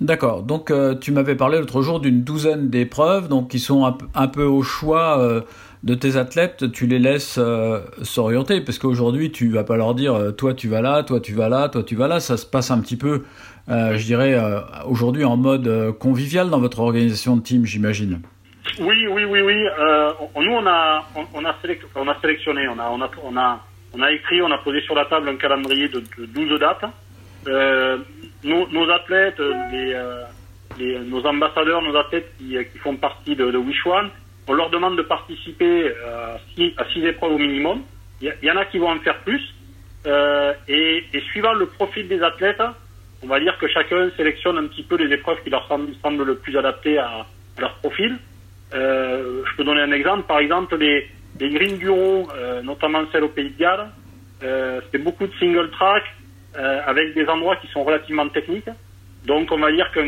D'accord. 0.00 0.42
Donc 0.42 0.70
euh, 0.70 0.94
tu 0.94 1.10
m'avais 1.10 1.36
parlé 1.36 1.58
l'autre 1.58 1.80
jour 1.80 2.00
d'une 2.00 2.22
douzaine 2.22 2.68
d'épreuves, 2.68 3.28
donc 3.28 3.48
qui 3.48 3.58
sont 3.58 3.96
un, 4.14 4.28
peu 4.28 4.44
au 4.44 4.62
choix 4.62 5.18
euh, 5.18 5.40
de 5.84 5.94
tes 5.94 6.16
athlètes. 6.16 6.70
Tu 6.70 6.86
les 6.86 6.98
laisses 6.98 7.38
euh, 7.38 7.80
s'orienter 8.02 8.60
parce 8.60 8.78
qu'aujourd'hui 8.78 9.32
tu 9.32 9.48
vas 9.48 9.64
pas 9.64 9.76
leur 9.76 9.94
dire 9.94 10.34
toi 10.36 10.52
tu 10.52 10.68
vas 10.68 10.82
là, 10.82 11.02
toi 11.02 11.20
tu 11.20 11.32
vas 11.32 11.48
là, 11.48 11.70
toi 11.70 11.82
tu 11.82 11.96
vas 11.96 12.08
là. 12.08 12.20
Ça 12.20 12.36
se 12.36 12.44
passe 12.44 12.70
un 12.70 12.80
petit 12.80 12.96
peu, 12.96 13.24
je 13.68 14.04
dirais, 14.04 14.38
aujourd'hui 14.86 15.24
en 15.24 15.38
mode 15.38 15.96
convivial 15.98 16.50
dans 16.50 16.60
votre 16.60 16.80
organisation 16.80 17.36
de 17.36 17.42
team, 17.42 17.64
j'imagine. 17.64 18.20
Oui, 18.78 19.06
oui, 19.10 19.24
oui, 19.24 19.40
oui. 19.40 19.54
nous 19.54 20.52
on 20.52 20.66
a 20.66 21.06
on, 21.14 21.24
on 21.32 21.44
a, 21.46 21.54
on 21.94 22.08
a 22.08 22.20
sélectionné, 22.20 22.68
on 22.68 22.78
a 22.78 22.90
on 22.90 23.00
a 23.00 23.10
on 23.24 23.36
a 23.38 23.60
on 23.94 24.02
a 24.02 24.12
écrit, 24.12 24.42
on 24.42 24.50
a 24.50 24.58
posé 24.58 24.82
sur 24.82 24.94
la 24.94 25.06
table 25.06 25.30
un 25.30 25.36
calendrier 25.36 25.88
de, 25.88 26.00
de 26.18 26.26
12 26.26 26.60
dates. 26.60 26.84
Euh, 27.46 27.98
nos, 28.44 28.66
nos, 28.68 28.90
athlètes, 28.90 29.38
les, 29.38 29.92
euh, 29.94 30.24
les, 30.78 30.98
nos 31.00 31.24
ambassadeurs, 31.24 31.82
nos 31.82 31.96
athlètes 31.96 32.32
qui, 32.38 32.56
qui 32.72 32.78
font 32.78 32.96
partie 32.96 33.36
de, 33.36 33.50
de 33.50 33.58
Wish 33.58 33.86
One, 33.86 34.10
on 34.48 34.52
leur 34.52 34.70
demande 34.70 34.96
de 34.96 35.02
participer 35.02 35.88
euh, 35.88 36.34
à 36.34 36.38
six, 36.54 36.72
à 36.76 36.84
six 36.92 37.04
épreuves 37.04 37.32
au 37.32 37.38
minimum. 37.38 37.82
Il 38.20 38.32
y, 38.42 38.50
en 38.50 38.56
a 38.56 38.64
qui 38.64 38.78
vont 38.78 38.90
en 38.90 38.98
faire 39.00 39.18
plus. 39.20 39.42
Euh, 40.06 40.54
et, 40.68 41.04
et, 41.12 41.20
suivant 41.32 41.52
le 41.52 41.66
profil 41.66 42.08
des 42.08 42.22
athlètes, 42.22 42.62
on 43.22 43.26
va 43.26 43.40
dire 43.40 43.58
que 43.58 43.66
chacun 43.66 44.08
sélectionne 44.16 44.56
un 44.56 44.66
petit 44.68 44.84
peu 44.84 44.96
les 44.96 45.12
épreuves 45.12 45.42
qui 45.42 45.50
leur 45.50 45.66
semblent, 45.66 45.92
semblent 46.02 46.24
le 46.24 46.36
plus 46.36 46.56
adaptées 46.56 46.98
à, 46.98 47.26
à 47.56 47.60
leur 47.60 47.74
profil. 47.76 48.16
Euh, 48.74 49.42
je 49.44 49.56
peux 49.56 49.64
donner 49.64 49.82
un 49.82 49.92
exemple. 49.92 50.22
Par 50.26 50.38
exemple, 50.38 50.76
les, 50.76 51.10
les 51.40 51.50
Green 51.50 51.76
Bureaux, 51.76 52.28
euh, 52.34 52.62
notamment 52.62 53.02
celle 53.12 53.24
au 53.24 53.28
Pays 53.28 53.50
de 53.50 53.58
Galles, 53.58 53.88
euh, 54.42 54.80
c'était 54.84 55.02
beaucoup 55.02 55.26
de 55.26 55.32
single 55.38 55.70
track 55.70 56.04
euh, 56.56 56.80
avec 56.86 57.14
des 57.14 57.26
endroits 57.26 57.56
qui 57.56 57.68
sont 57.68 57.84
relativement 57.84 58.28
techniques. 58.28 58.68
Donc 59.24 59.50
on 59.50 59.58
va 59.58 59.72
dire 59.72 59.90
qu'un 59.92 60.06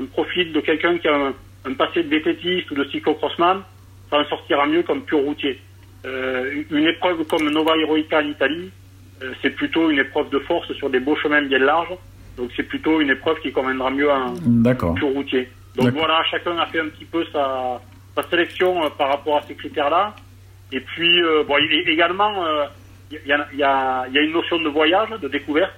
un 0.00 0.04
profil 0.06 0.52
de 0.52 0.60
quelqu'un 0.60 0.98
qui 0.98 1.08
a 1.08 1.14
un, 1.14 1.34
un, 1.64 1.74
passé 1.74 2.02
de 2.02 2.08
vététiste 2.08 2.70
ou 2.70 2.74
de 2.74 2.84
cyclocrossman 2.84 3.62
s'en 4.10 4.24
sortira 4.24 4.66
mieux 4.66 4.82
comme 4.82 5.02
pur 5.02 5.20
routier. 5.20 5.60
Euh, 6.04 6.62
une 6.70 6.86
épreuve 6.86 7.24
comme 7.24 7.48
Nova 7.50 7.76
Heroica 7.76 8.18
en 8.18 8.28
Italie, 8.28 8.70
euh, 9.22 9.32
c'est 9.40 9.50
plutôt 9.50 9.90
une 9.90 10.00
épreuve 10.00 10.30
de 10.30 10.40
force 10.40 10.72
sur 10.74 10.90
des 10.90 11.00
beaux 11.00 11.16
chemins 11.16 11.42
bien 11.42 11.58
larges. 11.58 11.94
Donc 12.36 12.50
c'est 12.56 12.64
plutôt 12.64 13.00
une 13.00 13.10
épreuve 13.10 13.38
qui 13.40 13.52
conviendra 13.52 13.90
mieux 13.90 14.10
à 14.10 14.16
un 14.16 14.94
pur 14.94 15.08
routier. 15.08 15.48
Donc 15.76 15.90
voilà, 15.92 16.22
chacun 16.30 16.58
a 16.58 16.66
fait 16.66 16.80
un 16.80 16.88
petit 16.88 17.04
peu 17.04 17.24
sa, 17.32 17.80
sa 18.14 18.22
sélection 18.28 18.84
euh, 18.84 18.88
par 18.90 19.08
rapport 19.08 19.38
à 19.38 19.42
ces 19.42 19.54
critères-là. 19.54 20.14
Et 20.72 20.80
puis, 20.80 21.22
euh, 21.22 21.44
bon, 21.44 21.56
également, 21.86 22.44
euh, 22.44 22.64
il 23.24 23.28
y, 23.28 23.32
a, 23.32 23.46
il 23.52 23.58
y, 23.58 23.62
a, 23.62 24.04
il 24.08 24.14
y 24.14 24.18
a 24.18 24.22
une 24.22 24.32
notion 24.32 24.60
de 24.60 24.68
voyage, 24.68 25.08
de 25.20 25.28
découverte. 25.28 25.74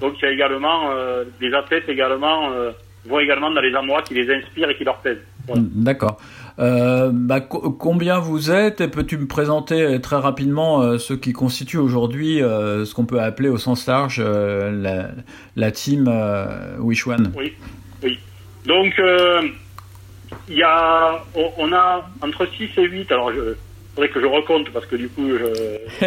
Donc 0.00 0.14
il 0.20 0.24
y 0.24 0.28
a 0.28 0.32
également 0.32 0.90
euh, 0.90 1.24
des 1.40 1.52
athlètes 1.54 1.88
également 1.88 2.50
euh, 2.52 2.70
vont 3.06 3.18
également 3.20 3.50
dans 3.50 3.60
les 3.60 3.74
endroits 3.74 4.02
qui 4.02 4.14
les 4.14 4.28
inspirent 4.34 4.68
et 4.70 4.76
qui 4.76 4.84
leur 4.84 4.98
plaisent. 4.98 5.22
Voilà. 5.46 5.62
D'accord. 5.64 6.18
Euh, 6.58 7.10
bah, 7.12 7.40
co- 7.40 7.70
combien 7.70 8.18
vous 8.18 8.50
êtes 8.50 8.80
et 8.80 8.88
peux-tu 8.88 9.16
me 9.18 9.26
présenter 9.26 9.80
euh, 9.82 9.98
très 9.98 10.16
rapidement 10.16 10.98
ce 10.98 11.14
qui 11.14 11.32
constitue 11.32 11.78
aujourd'hui 11.78 12.38
ce 12.40 12.94
qu'on 12.94 13.06
peut 13.06 13.20
appeler 13.20 13.48
au 13.48 13.58
sens 13.58 13.86
large 13.86 14.20
la, 14.22 15.08
la 15.54 15.70
team 15.70 16.10
Wish 16.78 17.06
One? 17.06 17.32
Oui, 17.36 17.52
oui. 18.02 18.18
Donc, 18.66 19.00
il 20.48 20.56
y 20.56 20.62
a, 20.62 21.22
on, 21.34 21.50
on 21.58 21.72
a 21.72 22.08
entre 22.22 22.46
6 22.46 22.70
et 22.78 22.82
8, 22.84 23.12
alors 23.12 23.32
je 23.32 23.54
faudrait 23.96 24.10
que 24.10 24.20
je 24.20 24.26
recompte 24.26 24.70
parce 24.72 24.84
que 24.86 24.96
du 24.96 25.08
coup, 25.08 25.26
je, 25.26 25.78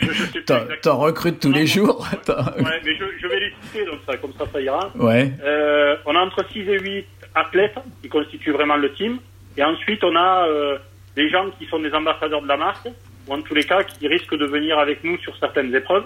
je, 0.00 0.80
T'en 0.80 0.96
recrutes 0.96 1.38
tous 1.38 1.52
les 1.52 1.66
jours 1.66 2.06
Ouais, 2.28 2.80
mais 2.84 2.94
je, 2.96 3.04
je 3.20 3.26
vais 3.28 3.40
les 3.40 3.52
citer, 3.62 3.84
donc 3.84 4.00
ça, 4.06 4.16
comme 4.16 4.32
ça, 4.38 4.46
ça 4.50 4.60
ira. 4.60 4.90
Ouais, 4.98 5.30
Euh, 5.44 5.96
on 6.06 6.16
a 6.16 6.20
entre 6.20 6.44
6 6.50 6.60
et 6.60 6.78
8 6.80 7.06
athlètes 7.34 7.76
qui 8.02 8.08
constituent 8.08 8.52
vraiment 8.52 8.76
le 8.76 8.90
team. 8.94 9.18
Et 9.58 9.62
ensuite, 9.62 10.02
on 10.02 10.16
a 10.16 10.46
euh, 10.48 10.78
des 11.14 11.28
gens 11.28 11.50
qui 11.58 11.66
sont 11.66 11.78
des 11.78 11.92
ambassadeurs 11.92 12.40
de 12.42 12.48
la 12.48 12.56
marque, 12.56 12.88
ou 13.28 13.34
en 13.34 13.42
tous 13.42 13.54
les 13.54 13.64
cas, 13.64 13.84
qui 13.84 14.08
risquent 14.08 14.36
de 14.36 14.46
venir 14.46 14.78
avec 14.78 15.04
nous 15.04 15.18
sur 15.18 15.36
certaines 15.36 15.74
épreuves, 15.74 16.04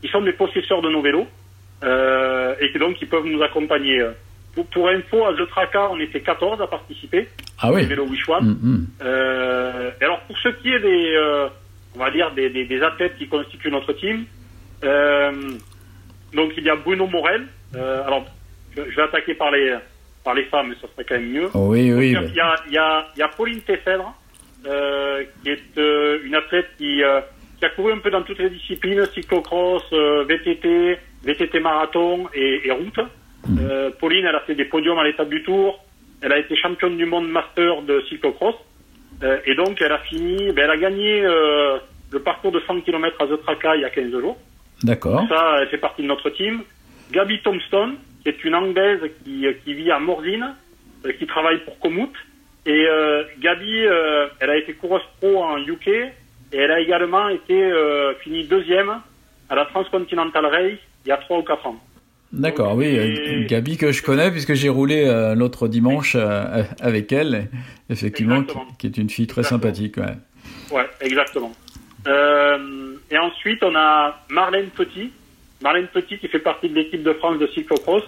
qui 0.00 0.08
sont 0.08 0.22
des 0.22 0.32
possesseurs 0.32 0.80
de 0.80 0.88
nos 0.88 1.02
vélos, 1.02 1.26
euh, 1.84 2.54
et 2.58 2.72
qui 2.72 2.78
donc 2.78 2.94
qui 2.96 3.06
peuvent 3.06 3.26
nous 3.26 3.42
accompagner. 3.42 4.02
Pour, 4.54 4.66
pour 4.66 4.88
info, 4.88 5.26
à 5.26 5.34
The 5.34 5.48
Traca, 5.48 5.90
on 5.90 6.00
était 6.00 6.20
14 6.20 6.60
à 6.60 6.66
participer, 6.66 7.28
ah 7.60 7.72
oui. 7.72 7.82
Wish 7.86 8.28
One. 8.28 8.44
Mm, 8.44 8.58
mm. 8.62 8.86
Euh, 9.02 9.90
alors 10.00 10.20
pour 10.22 10.36
ce 10.38 10.48
qui 10.48 10.72
est 10.72 10.80
des, 10.80 11.14
euh, 11.16 11.48
on 11.94 12.00
va 12.00 12.10
dire 12.10 12.32
des, 12.32 12.50
des, 12.50 12.64
des 12.64 12.82
athlètes 12.82 13.16
qui 13.16 13.28
constituent 13.28 13.70
notre 13.70 13.92
team, 13.92 14.24
euh, 14.82 15.32
donc 16.34 16.52
il 16.56 16.64
y 16.64 16.70
a 16.70 16.76
Bruno 16.76 17.06
Morel. 17.06 17.46
Euh, 17.76 18.04
alors 18.04 18.24
je, 18.76 18.82
je 18.90 18.96
vais 18.96 19.02
attaquer 19.02 19.34
par 19.34 19.50
les 19.52 19.76
par 20.24 20.34
les 20.34 20.44
femmes, 20.44 20.68
mais 20.68 20.74
ça 20.74 20.88
serait 20.92 21.04
quand 21.04 21.14
même 21.14 21.30
mieux. 21.30 21.48
Oh, 21.54 21.68
oui, 21.70 21.92
oui. 21.92 22.08
il, 22.08 22.12
y 22.12 22.16
a, 22.16 22.22
il, 22.66 22.72
y 22.72 22.78
a, 22.78 23.06
il, 23.16 23.18
y 23.18 23.22
a, 23.22 23.28
Pauline 23.28 23.60
Tessèdre, 23.62 24.14
euh, 24.66 25.24
qui 25.42 25.50
est 25.50 25.80
une 26.24 26.34
athlète 26.34 26.68
qui, 26.76 27.02
euh, 27.02 27.20
qui 27.58 27.64
a 27.64 27.70
couru 27.70 27.92
un 27.92 27.98
peu 27.98 28.10
dans 28.10 28.22
toutes 28.22 28.38
les 28.38 28.50
disciplines, 28.50 29.06
cyclocross, 29.14 29.82
euh, 29.92 30.24
VTT, 30.24 30.98
VTT 31.24 31.60
marathon 31.60 32.28
et, 32.34 32.66
et 32.66 32.70
route. 32.70 33.00
Euh, 33.48 33.90
Pauline, 33.98 34.26
elle 34.26 34.34
a 34.34 34.40
fait 34.40 34.54
des 34.54 34.64
podiums 34.64 34.98
à 34.98 35.04
l'étape 35.04 35.28
du 35.28 35.42
Tour. 35.42 35.82
Elle 36.22 36.32
a 36.32 36.38
été 36.38 36.54
championne 36.56 36.96
du 36.96 37.06
monde 37.06 37.28
master 37.28 37.82
de 37.82 38.02
cyclocross. 38.08 38.54
Euh, 39.22 39.38
et 39.46 39.54
donc, 39.54 39.80
elle 39.80 39.92
a 39.92 39.98
fini, 39.98 40.52
ben, 40.52 40.64
elle 40.64 40.70
a 40.70 40.76
gagné 40.76 41.24
euh, 41.24 41.78
le 42.10 42.20
parcours 42.20 42.52
de 42.52 42.60
100 42.60 42.82
km 42.82 43.16
à 43.20 43.26
The 43.26 43.42
Traca 43.42 43.76
il 43.76 43.82
y 43.82 43.84
a 43.84 43.90
15 43.90 44.10
jours. 44.10 44.38
D'accord. 44.82 45.24
Ça, 45.28 45.58
elle 45.60 45.68
fait 45.68 45.78
partie 45.78 46.02
de 46.02 46.06
notre 46.06 46.30
team. 46.30 46.62
Gabi 47.12 47.40
Thompson, 47.42 47.94
qui 48.22 48.28
est 48.28 48.44
une 48.44 48.54
Anglaise 48.54 49.00
qui, 49.24 49.46
qui 49.64 49.74
vit 49.74 49.90
à 49.90 49.98
Morzine, 49.98 50.54
euh, 51.04 51.12
qui 51.12 51.26
travaille 51.26 51.58
pour 51.64 51.78
Komoot. 51.78 52.12
Et 52.66 52.86
euh, 52.86 53.24
Gabi, 53.40 53.86
euh, 53.86 54.26
elle 54.40 54.50
a 54.50 54.56
été 54.56 54.74
coureuse 54.74 55.02
pro 55.18 55.42
en 55.42 55.58
UK 55.58 55.88
et 55.88 56.12
elle 56.52 56.70
a 56.70 56.80
également 56.80 57.28
été 57.28 57.54
euh, 57.54 58.14
finie 58.16 58.44
deuxième 58.44 59.00
à 59.48 59.54
la 59.54 59.64
Transcontinental 59.66 60.46
Race 60.46 60.78
il 61.04 61.08
y 61.08 61.12
a 61.12 61.16
trois 61.16 61.38
ou 61.38 61.42
quatre 61.42 61.66
ans. 61.66 61.80
D'accord, 62.32 62.76
oui. 62.76 62.96
euh, 62.96 63.42
Et- 63.42 63.46
Gabi 63.46 63.76
que 63.76 63.90
je 63.92 64.02
connais 64.02 64.30
puisque 64.30 64.54
j'ai 64.54 64.68
roulé 64.68 65.04
euh, 65.06 65.34
l'autre 65.34 65.66
dimanche 65.68 66.14
euh, 66.16 66.62
avec 66.80 67.12
elle, 67.12 67.48
effectivement, 67.88 68.42
qui, 68.78 68.86
est 68.86 68.96
une 68.96 69.10
fille 69.10 69.26
très 69.26 69.40
Exactement. 69.40 69.60
sympathique. 69.62 69.96
Ouais. 69.96 70.76
Ouais, 70.76 70.86
exactement. 71.00 71.52
Euh, 72.06 72.94
et 73.10 73.18
ensuite, 73.18 73.62
on 73.62 73.74
a 73.74 74.20
Marlène 74.30 74.68
Petit. 74.68 75.10
Marlène 75.62 75.88
Petit 75.88 76.18
qui 76.18 76.28
fait 76.28 76.38
partie 76.38 76.68
de 76.68 76.74
l'équipe 76.74 77.02
de 77.02 77.12
France 77.14 77.38
de 77.38 77.46
cyclocross, 77.48 78.04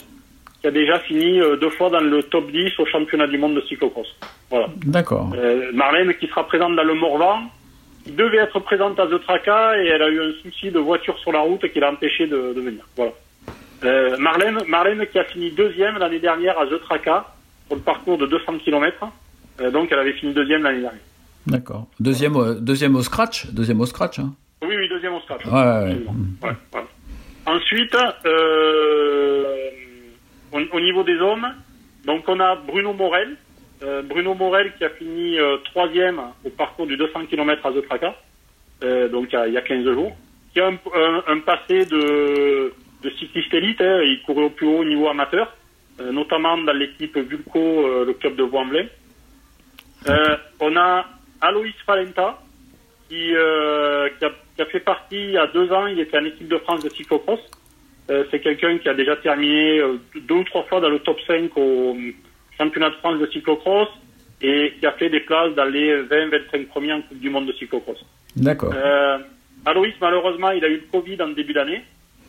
qui 0.60 0.66
a 0.68 0.70
déjà 0.70 1.00
fini 1.00 1.40
deux 1.60 1.70
fois 1.70 1.90
dans 1.90 2.00
le 2.00 2.22
top 2.22 2.50
10 2.50 2.78
au 2.78 2.86
championnat 2.86 3.26
du 3.26 3.36
monde 3.38 3.56
de 3.56 3.60
cyclocross. 3.62 4.06
Voilà. 4.48 4.68
D'accord. 4.86 5.30
Marlène 5.74 6.14
qui 6.14 6.28
sera 6.28 6.46
présente 6.46 6.76
dans 6.76 6.84
le 6.84 6.94
Morvan, 6.94 7.40
qui 8.04 8.12
devait 8.12 8.38
être 8.38 8.60
présente 8.60 8.98
à 9.00 9.06
The 9.06 9.20
Traca 9.22 9.76
et 9.82 9.86
elle 9.88 10.02
a 10.02 10.08
eu 10.08 10.20
un 10.20 10.32
souci 10.42 10.70
de 10.70 10.78
voiture 10.78 11.18
sur 11.18 11.32
la 11.32 11.40
route 11.40 11.66
qui 11.72 11.80
l'a 11.80 11.90
empêché 11.90 12.26
de, 12.28 12.52
de 12.54 12.60
venir. 12.60 12.86
Voilà. 12.96 13.12
Euh, 13.84 14.16
Marlène, 14.18 14.58
Marlène 14.68 15.06
qui 15.10 15.18
a 15.18 15.24
fini 15.24 15.50
deuxième 15.50 15.98
l'année 15.98 16.20
dernière 16.20 16.58
à 16.58 16.66
The 16.66 16.80
Traca 16.80 17.34
pour 17.68 17.76
le 17.76 17.82
parcours 17.82 18.18
de 18.18 18.26
200 18.26 18.58
km. 18.64 19.06
donc 19.72 19.88
elle 19.90 19.98
avait 19.98 20.12
fini 20.12 20.32
deuxième 20.32 20.62
l'année 20.62 20.80
dernière. 20.82 21.00
D'accord. 21.46 21.86
Deuxième, 21.98 22.36
euh, 22.36 22.54
deuxième 22.54 22.94
au 22.94 23.02
scratch. 23.02 23.46
Deuxième 23.52 23.80
au 23.80 23.86
scratch. 23.86 24.18
Hein. 24.20 24.32
Oui, 24.62 24.76
oui, 24.78 24.88
deuxième 24.88 25.14
au 25.14 25.20
scratch. 25.20 25.44
Ouais, 25.46 25.50
ouais, 25.52 25.58
ouais. 25.60 25.82
Absolument. 25.90 26.14
Ouais, 26.42 26.52
voilà. 26.70 26.86
Ensuite, 27.46 27.96
euh, 28.26 29.44
au, 30.52 30.60
au 30.76 30.80
niveau 30.80 31.02
des 31.02 31.16
hommes, 31.16 31.46
donc 32.04 32.22
on 32.28 32.38
a 32.38 32.54
Bruno 32.56 32.92
Morel. 32.92 33.36
Euh, 33.82 34.02
Bruno 34.02 34.34
Morel 34.34 34.72
qui 34.78 34.84
a 34.84 34.90
fini 34.90 35.36
euh, 35.40 35.56
troisième 35.64 36.20
au 36.44 36.50
parcours 36.50 36.86
du 36.86 36.96
200 36.96 37.26
km 37.28 37.66
à 37.66 37.72
euh, 38.84 39.08
donc 39.08 39.28
il 39.32 39.34
y, 39.34 39.36
a, 39.38 39.48
il 39.48 39.54
y 39.54 39.56
a 39.56 39.60
15 39.62 39.84
jours, 39.84 40.12
qui 40.52 40.60
a 40.60 40.68
un, 40.68 40.74
un- 40.74 41.22
un 41.26 41.38
passé 41.40 41.84
de, 41.86 42.72
de 43.02 43.10
cycliste 43.10 43.52
élite. 43.54 43.80
hein. 43.80 44.00
il 44.02 44.22
courait 44.22 44.44
au 44.44 44.50
plus 44.50 44.66
haut 44.66 44.84
niveau 44.84 45.08
amateur, 45.08 45.54
euh, 46.00 46.12
notamment 46.12 46.56
dans 46.58 46.72
l'équipe 46.72 47.16
Vulco, 47.16 47.58
euh, 47.58 48.04
le 48.06 48.12
club 48.14 48.36
de 48.36 48.42
Voix-en-Velin. 48.44 48.86
Euh, 50.08 50.36
on 50.60 50.76
a 50.76 51.04
Aloïs 51.40 51.74
Valenta, 51.86 52.38
qui, 53.08 53.34
euh, 53.34 54.08
qui, 54.18 54.24
a, 54.24 54.30
qui 54.56 54.62
a 54.62 54.66
fait 54.66 54.80
partie 54.80 55.16
il 55.16 55.30
y 55.32 55.38
a 55.38 55.46
deux 55.48 55.70
ans, 55.72 55.86
il 55.86 56.00
était 56.00 56.18
en 56.18 56.24
équipe 56.24 56.48
de 56.48 56.58
France 56.58 56.82
de 56.82 56.90
cyclocross. 56.90 57.40
C'est 58.30 58.40
quelqu'un 58.40 58.76
qui 58.76 58.90
a 58.90 58.94
déjà 58.94 59.16
terminé 59.16 59.80
deux 60.14 60.34
ou 60.34 60.44
trois 60.44 60.64
fois 60.64 60.80
dans 60.80 60.90
le 60.90 60.98
top 60.98 61.18
5 61.26 61.50
au 61.56 61.96
championnat 62.58 62.90
de 62.90 62.96
France 62.96 63.18
de 63.18 63.26
cyclocross 63.28 63.88
et 64.42 64.74
qui 64.78 64.84
a 64.84 64.92
fait 64.92 65.08
des 65.08 65.20
places 65.20 65.54
dans 65.54 65.64
les 65.64 66.02
20-25 66.02 66.66
premiers 66.66 66.92
en 66.92 67.00
Coupe 67.00 67.20
du 67.20 67.30
Monde 67.30 67.46
de 67.46 67.52
cyclocross. 67.52 68.04
D'accord. 68.36 68.74
Aloïs, 69.64 69.94
malheureusement, 69.98 70.50
il 70.50 70.62
a 70.62 70.68
eu 70.68 70.82
le 70.84 70.86
Covid 70.92 71.22
en 71.22 71.28
début 71.28 71.54
d'année 71.54 71.82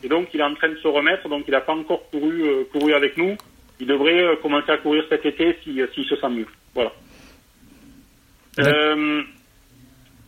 et 0.04 0.08
donc 0.08 0.28
il 0.34 0.40
est 0.40 0.44
en 0.44 0.54
train 0.54 0.68
de 0.68 0.76
se 0.76 0.86
remettre, 0.86 1.28
donc 1.28 1.44
il 1.48 1.50
n'a 1.52 1.60
pas 1.62 1.74
encore 1.74 2.08
couru, 2.10 2.42
euh, 2.44 2.64
couru 2.72 2.92
avec 2.94 3.16
nous. 3.16 3.36
Il 3.80 3.86
devrait 3.88 4.22
euh, 4.22 4.36
commencer 4.36 4.70
à 4.70 4.76
courir 4.76 5.04
cet 5.08 5.24
été 5.26 5.56
si- 5.64 5.80
euh, 5.80 5.86
s'il 5.94 6.04
se 6.04 6.14
sent 6.16 6.28
mieux. 6.28 6.46
Voilà. 6.74 6.92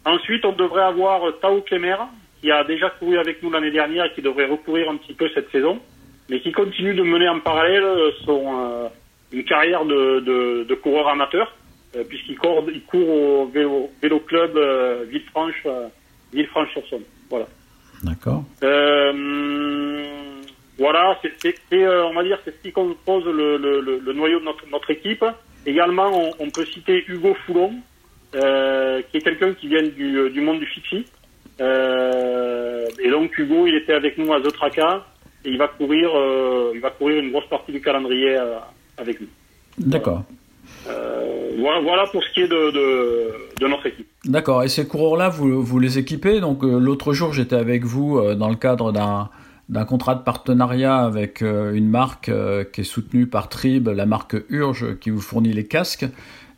Ensuite, 0.05 0.45
on 0.45 0.53
devrait 0.53 0.83
avoir 0.85 1.21
Tao 1.41 1.61
Kemer, 1.63 1.97
qui 2.41 2.51
a 2.51 2.65
déjà 2.65 2.91
couru 2.91 3.19
avec 3.19 3.43
nous 3.43 3.51
l'année 3.51 3.71
dernière 3.71 4.05
et 4.07 4.13
qui 4.15 4.23
devrait 4.23 4.47
recourir 4.47 4.89
un 4.91 4.97
petit 4.97 5.15
peu 5.15 5.29
cette 5.35 5.51
saison, 5.51 5.81
mais 6.31 6.41
qui 6.41 6.53
continue 6.53 6.95
de 6.95 7.03
mener 7.03 7.29
en 7.29 7.41
parallèle 7.41 7.85
son, 8.25 8.91
une 9.33 9.45
carrière 9.45 9.85
de, 9.85 10.21
de, 10.21 10.65
de 10.65 10.75
coureur 10.75 11.09
amateur, 11.09 11.53
puisqu'il 12.09 12.37
court, 12.39 12.65
il 12.73 12.83
court 12.83 13.09
au 13.09 13.47
vélo, 13.47 13.91
vélo 14.03 14.21
club 14.21 14.57
euh, 14.57 15.05
Villefranche, 15.09 15.63
euh, 15.67 15.89
Villefranche-sur-Saône. 16.33 17.05
Voilà. 17.31 17.47
D'accord. 18.07 18.45
Euh, 18.63 19.13
voilà, 20.79 21.19
c'est, 21.43 21.57
euh, 21.73 22.07
on 22.07 22.15
va 22.15 22.23
dire, 22.23 22.39
c'est 22.45 22.53
ce 22.57 22.63
qui 22.63 22.73
compose 22.73 23.25
le, 23.27 23.57
le, 23.57 23.81
le, 23.81 23.99
le 23.99 24.13
noyau 24.13 24.39
de 24.39 24.45
notre, 24.45 24.65
notre 24.71 24.91
équipe. 24.91 25.25
Également, 25.67 26.11
on, 26.13 26.31
on 26.39 26.51
peut 26.51 26.67
citer 26.67 27.05
Hugo 27.09 27.35
Foulon, 27.45 27.73
euh, 28.35 29.03
qui 29.11 29.17
est 29.17 29.23
quelqu'un 29.23 29.53
qui 29.55 29.67
vient 29.69 29.83
du, 29.83 30.31
du 30.31 30.41
monde 30.41 30.61
du 30.61 30.67
fixie. 30.67 31.05
Euh, 31.61 32.87
et 33.03 33.11
donc 33.11 33.37
Hugo, 33.37 33.67
il 33.67 33.75
était 33.75 33.95
avec 33.95 34.19
nous 34.19 34.33
à 34.33 34.41
The 34.41 34.53
Traca 34.53 35.05
et 35.45 35.51
il 35.51 35.59
va 35.59 35.69
courir, 35.69 36.11
euh, 36.15 36.73
il 36.75 36.81
va 36.81 36.91
courir 36.91 37.19
une 37.19 37.31
grosse 37.33 37.49
partie 37.49 37.73
du 37.73 37.81
calendrier 37.81 38.39
avec 38.99 39.21
nous. 39.21 39.29
D'accord. 39.79 40.23
Voilà, 41.59 41.81
voilà 41.81 42.05
pour 42.13 42.23
ce 42.23 42.31
qui 42.35 42.43
est 42.43 42.49
de, 42.49 42.71
de, 42.71 43.33
de 43.61 43.67
notre 43.67 43.87
équipe. 43.87 44.09
D'accord. 44.27 44.65
Et 44.65 44.69
ces 44.69 44.87
coureurs-là, 44.87 45.29
vous, 45.29 45.63
vous 45.63 45.79
les 45.79 45.99
équipez? 45.99 46.41
Donc 46.41 46.65
euh, 46.65 46.81
l'autre 46.81 47.13
jour, 47.13 47.33
j'étais 47.33 47.55
avec 47.55 47.85
vous 47.85 48.19
euh, 48.19 48.35
dans 48.35 48.49
le 48.49 48.57
cadre 48.57 48.93
d'un 48.93 49.85
contrat 49.85 50.17
de 50.17 50.23
partenariat 50.23 50.97
avec 50.97 51.43
euh, 51.43 51.73
une 51.73 51.89
marque 51.89 52.31
qui 52.73 52.81
est 52.81 52.85
soutenue 52.85 53.29
par 53.29 53.49
Trib, 53.49 53.89
la 53.89 54.05
marque 54.05 54.37
Urge, 54.49 54.99
qui 54.99 55.11
vous 55.11 55.21
fournit 55.21 55.53
les 55.53 55.65
casques. 55.65 56.07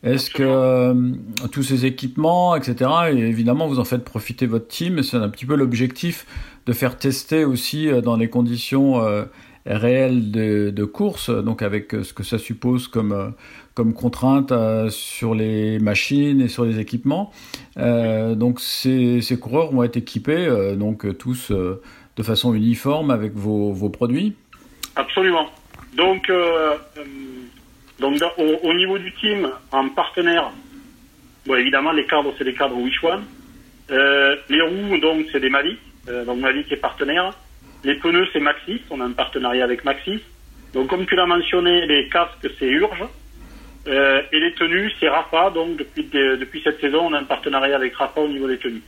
Est-ce 0.03 0.31
que 0.31 0.95
tous 1.51 1.65
ces 1.65 1.85
équipements, 1.85 2.55
etc., 2.55 2.89
et 3.11 3.19
évidemment, 3.19 3.67
vous 3.67 3.81
en 3.81 3.85
faites 3.85 4.05
profiter 4.05 4.47
votre 4.47 4.69
team, 4.69 4.99
et 4.99 5.03
c'est 5.03 5.17
un 5.17 5.29
petit 5.29 5.45
peu 5.45 5.57
l'objectif 5.57 6.25
de 6.67 6.73
faire 6.73 6.97
tester 6.97 7.45
aussi 7.45 7.89
dans 8.05 8.15
les 8.15 8.29
conditions 8.31 9.03
réelles 9.67 10.31
de, 10.31 10.71
de 10.71 10.85
course, 10.85 11.31
donc 11.31 11.63
avec 11.63 11.97
ce 12.05 12.13
que 12.13 12.23
ça 12.23 12.39
suppose 12.39 12.87
comme, 12.87 13.35
comme 13.79 13.95
contrainte 13.95 14.53
sur 14.91 15.37
les 15.37 15.79
machines 15.79 16.41
et 16.41 16.49
sur 16.49 16.65
les 16.65 16.81
équipements. 16.81 17.33
donc 17.77 18.59
ces, 18.59 19.39
coureurs 19.41 19.71
vont 19.71 19.85
être 19.85 19.97
équipés 19.97 20.75
donc 20.75 21.07
tous 21.17 21.53
de 21.53 22.23
façon 22.25 22.55
uniforme 22.55 23.13
avec 23.13 23.35
vos, 23.35 23.89
produits. 23.89 24.35
Absolument. 24.97 25.47
Donc, 25.95 26.29
donc 28.01 28.21
au, 28.65 28.75
niveau 28.75 28.99
du 28.99 29.13
team, 29.15 29.49
en 29.71 29.89
partenaire, 29.91 30.51
bon, 31.47 31.55
évidemment 31.55 31.93
les 31.93 32.05
cadres 32.05 32.35
c'est 32.37 32.43
les 32.43 32.55
cadres 32.55 32.75
Wishwan. 32.77 33.23
les 33.91 34.61
roues 34.61 34.99
donc 34.99 35.27
c'est 35.31 35.39
des 35.39 35.51
Mavic, 35.51 35.79
donc 36.27 36.41
Mavic 36.41 36.73
est 36.73 36.79
partenaire. 36.79 37.33
Les 37.85 37.95
pneus, 37.95 38.27
c'est 38.33 38.41
Maxis. 38.41 38.81
On 38.91 39.01
a 39.01 39.05
un 39.05 39.13
partenariat 39.13 39.63
avec 39.63 39.85
Maxis. 39.85 40.21
Donc, 40.75 40.89
comme 40.89 41.07
tu 41.07 41.15
l'as 41.15 41.27
mentionné, 41.27 41.87
les 41.87 42.09
casques, 42.09 42.51
c'est 42.59 42.67
Urge. 42.67 43.05
Euh, 43.89 44.23
et 44.33 44.41
les 44.41 44.53
tenues, 44.53 44.91
c'est 45.01 45.09
Rafa. 45.09 45.51
Donc, 45.51 45.77
depuis, 45.77 46.05
depuis 46.05 46.61
cette 46.63 46.81
saison, 46.81 47.07
on 47.07 47.13
a 47.15 47.19
un 47.19 47.25
partenariat 47.25 47.77
avec 47.77 47.95
Rafa 47.95 48.21
au 48.21 48.29
niveau 48.29 48.49
des 48.49 48.59
tenues. 48.59 48.83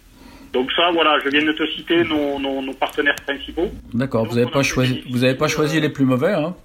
Donc 0.53 0.71
ça, 0.73 0.91
voilà, 0.93 1.19
je 1.25 1.29
viens 1.29 1.45
de 1.45 1.53
te 1.53 1.65
citer 1.69 2.03
nos, 2.03 2.39
nos, 2.39 2.73
partenaires 2.75 3.15
principaux. 3.25 3.71
D'accord, 3.95 4.27
vous 4.27 4.35
n'avez 4.35 4.51
pas 4.51 4.65
choisi, 4.65 5.05
vous 5.09 5.23
avez 5.23 5.37
pas 5.37 5.47
choisi 5.47 5.81
les 5.81 5.91
plus 5.91 6.05
mauvais, 6.05 6.33
hein 6.33 6.57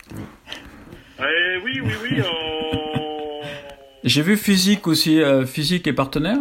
euh, 1.20 1.60
Oui, 1.64 1.80
oui, 1.84 1.94
oui. 2.04 2.20
Euh... 2.20 2.24
J'ai 4.04 4.24
vu 4.24 4.38
physique 4.38 4.88
aussi, 4.88 5.22
euh, 5.22 5.46
physique 5.46 5.88
et 5.88 5.94
partenaire. 5.94 6.38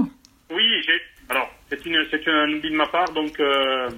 Oui, 0.51 0.65
j'ai. 0.87 1.01
Alors, 1.31 1.49
c'est 1.71 1.85
une, 1.87 2.05
c'est 2.11 2.29
un 2.29 2.51
oubli 2.51 2.71
de 2.71 2.77
ma 2.77 2.87
part, 2.87 3.11
donc. 3.13 3.39
Euh, 3.41 3.89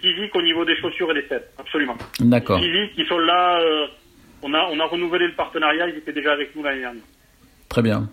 physique 0.00 0.34
au 0.34 0.42
niveau 0.42 0.64
des 0.64 0.76
chaussures 0.76 1.10
et 1.10 1.14
des 1.14 1.28
sets, 1.28 1.44
absolument. 1.58 1.96
D'accord. 2.20 2.60
Physique, 2.60 2.92
ils 2.96 3.06
sont 3.06 3.18
là. 3.18 3.60
Euh, 3.60 3.86
on 4.42 4.54
a 4.54 4.68
on 4.70 4.80
a 4.80 4.84
renouvelé 4.84 5.26
le 5.26 5.34
partenariat. 5.34 5.88
Ils 5.88 5.98
étaient 5.98 6.12
déjà 6.12 6.32
avec 6.32 6.54
nous 6.56 6.62
l'année 6.62 6.80
dernière. 6.80 7.02
Très 7.70 7.80
bien. 7.80 8.10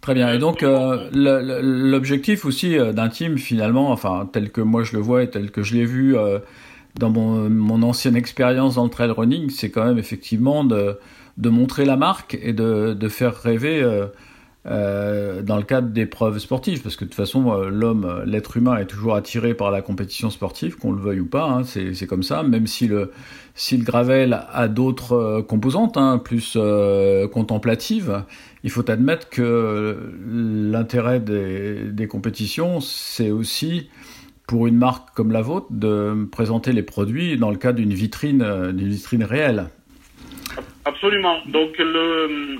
Très 0.00 0.14
bien. 0.14 0.32
Et 0.32 0.38
donc 0.38 0.62
euh, 0.62 1.08
l'objectif 1.12 2.44
aussi 2.44 2.78
euh, 2.78 2.92
d'un 2.92 3.08
team 3.08 3.38
finalement, 3.38 3.90
enfin 3.90 4.28
tel 4.32 4.50
que 4.50 4.60
moi 4.60 4.84
je 4.84 4.92
le 4.92 5.00
vois 5.00 5.24
et 5.24 5.30
tel 5.30 5.50
que 5.50 5.64
je 5.64 5.74
l'ai 5.74 5.84
vu 5.84 6.14
dans 6.96 7.10
mon, 7.10 7.82
ancienne 7.82 8.14
expérience 8.14 8.76
dans 8.76 8.84
le 8.84 8.90
trail 8.90 9.10
running, 9.10 9.50
c'est 9.50 9.70
quand 9.70 9.84
même 9.84 9.98
effectivement 9.98 10.62
de, 10.62 10.98
montrer 11.38 11.84
la 11.84 11.96
marque 11.96 12.38
et 12.40 12.52
de, 12.52 13.08
faire 13.08 13.34
rêver 13.34 13.82
euh, 14.64 15.42
dans 15.42 15.56
le 15.56 15.64
cadre 15.64 15.88
d'épreuves 15.88 16.38
sportives, 16.38 16.82
parce 16.82 16.94
que 16.94 17.04
de 17.04 17.10
toute 17.10 17.16
façon, 17.16 17.50
euh, 17.52 17.68
l'homme, 17.68 18.04
euh, 18.04 18.24
l'être 18.24 18.56
humain 18.56 18.76
est 18.76 18.86
toujours 18.86 19.16
attiré 19.16 19.54
par 19.54 19.72
la 19.72 19.82
compétition 19.82 20.30
sportive, 20.30 20.76
qu'on 20.76 20.92
le 20.92 21.00
veuille 21.00 21.18
ou 21.18 21.26
pas, 21.26 21.46
hein, 21.46 21.64
c'est 21.64 22.06
comme 22.06 22.22
ça, 22.22 22.44
même 22.44 22.68
si 22.68 22.86
le, 22.86 23.10
si 23.54 23.76
le 23.76 23.84
gravel 23.84 24.40
a 24.52 24.68
d'autres 24.68 25.42
composantes, 25.42 25.96
hein, 25.96 26.18
plus 26.18 26.56
contemplatives, 27.32 28.24
il 28.64 28.70
faut 28.70 28.90
admettre 28.90 29.28
que 29.28 30.12
l'intérêt 30.26 31.20
des, 31.20 32.06
compétitions, 32.08 32.80
c'est 32.80 33.30
aussi 33.30 33.90
pour 34.46 34.66
une 34.66 34.76
marque 34.76 35.14
comme 35.14 35.32
la 35.32 35.42
vôtre 35.42 35.66
de 35.70 36.26
présenter 36.30 36.72
les 36.72 36.82
produits 36.82 37.36
dans 37.36 37.50
le 37.50 37.56
cadre 37.56 37.78
d'une 37.78 37.94
vitrine, 37.94 38.72
d'une 38.72 38.88
vitrine 38.88 39.24
réelle. 39.24 39.66
Absolument. 40.84 41.38
Donc 41.46 41.78
le 41.78 42.58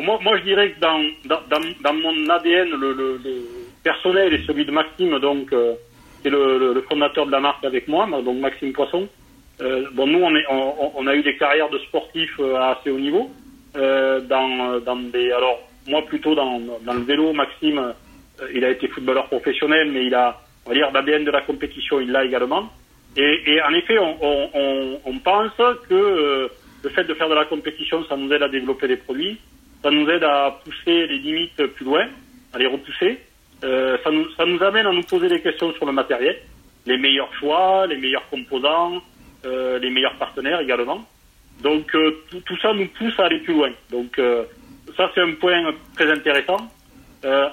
moi, 0.00 0.18
moi, 0.22 0.38
je 0.38 0.44
dirais 0.44 0.72
que 0.72 0.80
dans, 0.80 1.00
dans, 1.26 1.60
dans 1.82 1.92
mon 1.92 2.28
ADN, 2.30 2.70
le, 2.70 2.92
le, 2.94 3.20
personnel 3.82 4.32
et 4.32 4.42
celui 4.46 4.64
de 4.64 4.70
Maxime, 4.70 5.18
donc, 5.18 5.52
euh, 5.52 5.74
qui 6.22 6.28
est 6.28 6.30
le, 6.30 6.82
fondateur 6.88 7.26
de 7.26 7.32
la 7.32 7.40
marque 7.40 7.64
avec 7.64 7.88
moi, 7.88 8.06
donc 8.24 8.38
Maxime 8.38 8.72
Poisson. 8.72 9.08
Euh, 9.60 9.86
bon, 9.92 10.06
nous, 10.06 10.22
on, 10.22 11.06
a 11.06 11.14
eu 11.14 11.22
des 11.22 11.36
carrières 11.36 11.70
de 11.70 11.78
sportifs 11.78 12.38
euh, 12.40 12.56
à 12.56 12.70
assez 12.72 12.90
haut 12.90 12.98
niveau. 12.98 13.30
Euh, 13.76 14.20
dans, 14.20 14.80
dans 14.80 14.96
des, 14.96 15.30
alors, 15.32 15.60
moi, 15.86 16.02
plutôt 16.06 16.34
dans, 16.34 16.60
dans 16.82 16.94
le 16.94 17.02
vélo, 17.02 17.32
Maxime, 17.32 17.94
il 18.54 18.64
a 18.64 18.70
été 18.70 18.88
footballeur 18.88 19.26
professionnel, 19.26 19.90
mais 19.92 20.06
il 20.06 20.14
a, 20.14 20.40
on 20.66 20.70
va 20.70 20.74
dire, 20.74 20.90
l'ADN 20.92 21.24
de 21.24 21.30
la 21.30 21.42
compétition, 21.42 22.00
il 22.00 22.10
l'a 22.10 22.24
également. 22.24 22.70
Et, 23.16 23.60
en 23.62 23.74
effet, 23.74 23.98
on, 23.98 25.00
on, 25.04 25.18
pense 25.18 25.52
que 25.88 26.48
le 26.82 26.90
fait 26.90 27.04
de 27.04 27.14
faire 27.14 27.28
de 27.28 27.34
la 27.34 27.44
compétition, 27.44 28.04
ça 28.06 28.16
nous 28.16 28.32
aide 28.32 28.42
à 28.42 28.48
développer 28.48 28.88
des 28.88 28.96
produits 28.96 29.38
ça 29.82 29.90
nous 29.90 30.08
aide 30.08 30.22
à 30.22 30.60
pousser 30.64 31.06
les 31.08 31.18
limites 31.18 31.66
plus 31.74 31.84
loin, 31.84 32.06
à 32.52 32.58
les 32.58 32.66
repousser. 32.66 33.18
Ça, 33.60 34.10
nous, 34.10 34.30
ça 34.36 34.44
nous 34.44 34.62
amène 34.62 34.86
à 34.86 34.92
nous 34.92 35.02
poser 35.02 35.28
des 35.28 35.40
questions 35.40 35.72
sur 35.74 35.86
le 35.86 35.92
matériel, 35.92 36.36
les 36.86 36.98
meilleurs 36.98 37.32
choix, 37.34 37.86
les 37.86 37.96
meilleurs 37.96 38.28
composants, 38.28 39.02
euh, 39.44 39.78
les 39.78 39.90
meilleurs 39.90 40.16
partenaires 40.16 40.60
également. 40.60 41.04
Donc 41.62 41.94
euh, 41.94 42.22
tout, 42.44 42.56
ça 42.58 42.72
nous 42.72 42.86
pousse 42.88 43.18
à 43.18 43.26
aller 43.26 43.38
plus 43.40 43.54
loin. 43.54 43.70
Donc 43.90 44.18
euh, 44.18 44.44
ça 44.96 45.10
c'est 45.14 45.20
un 45.20 45.32
point 45.32 45.62
très 45.94 46.10
intéressant. 46.10 46.68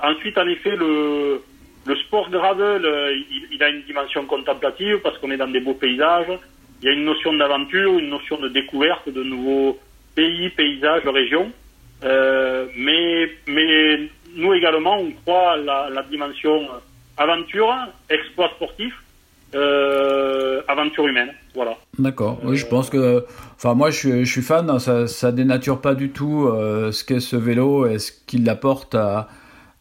Ensuite, 0.02 0.36
en 0.40 0.48
effet, 0.48 0.76
le, 0.76 1.44
le 1.86 1.96
sport 1.98 2.32
gravel, 2.32 2.82
il, 3.30 3.50
il, 3.52 3.62
a 3.62 3.70
une 3.70 3.84
dimension 3.84 4.26
contemplative 4.26 4.98
parce 5.04 5.16
qu'on 5.20 5.30
est 5.30 5.38
dans 5.38 5.48
des 5.48 5.60
beaux 5.60 5.76
paysages. 5.76 6.32
Il 6.82 6.86
y 6.86 6.90
a 6.90 6.94
une 6.94 7.06
notion 7.06 7.34
d'aventure, 7.34 8.00
une 8.00 8.10
notion 8.10 8.38
de 8.40 8.48
découverte 8.48 9.08
de 9.10 9.22
nouveaux 9.22 9.78
pays, 10.16 10.50
paysages, 10.50 11.06
régions. 11.06 11.52
Mais, 12.02 13.30
mais 13.46 14.10
nous 14.34 14.56
également, 14.56 14.98
on 14.98 15.12
croit 15.12 15.58
la, 15.58 15.92
la 15.92 16.02
dimension 16.02 16.68
aventure, 17.16 17.72
exploit 18.10 18.50
sportif, 18.56 18.94
euh, 19.56 20.62
aventure 20.68 21.08
humaine. 21.08 21.30
Voilà. 21.56 21.78
D'accord. 21.98 22.40
Oui, 22.44 22.56
je 22.56 22.66
pense 22.66 22.90
que, 22.90 23.26
enfin, 23.56 23.74
moi, 23.74 23.90
je, 23.90 24.24
je 24.24 24.32
suis 24.32 24.42
fan. 24.42 24.70
Hein, 24.70 24.80
ça, 24.80 25.08
ça 25.08 25.32
dénature 25.32 25.82
pas 25.82 25.96
du 25.96 26.12
tout 26.12 26.48
euh, 26.48 26.92
ce 26.92 27.04
qu'est 27.04 27.20
ce 27.20 27.36
vélo 27.36 27.88
et 27.88 28.00
ce 28.00 28.12
qu'il 28.28 28.48
apporte 28.50 28.96
à, 28.96 29.28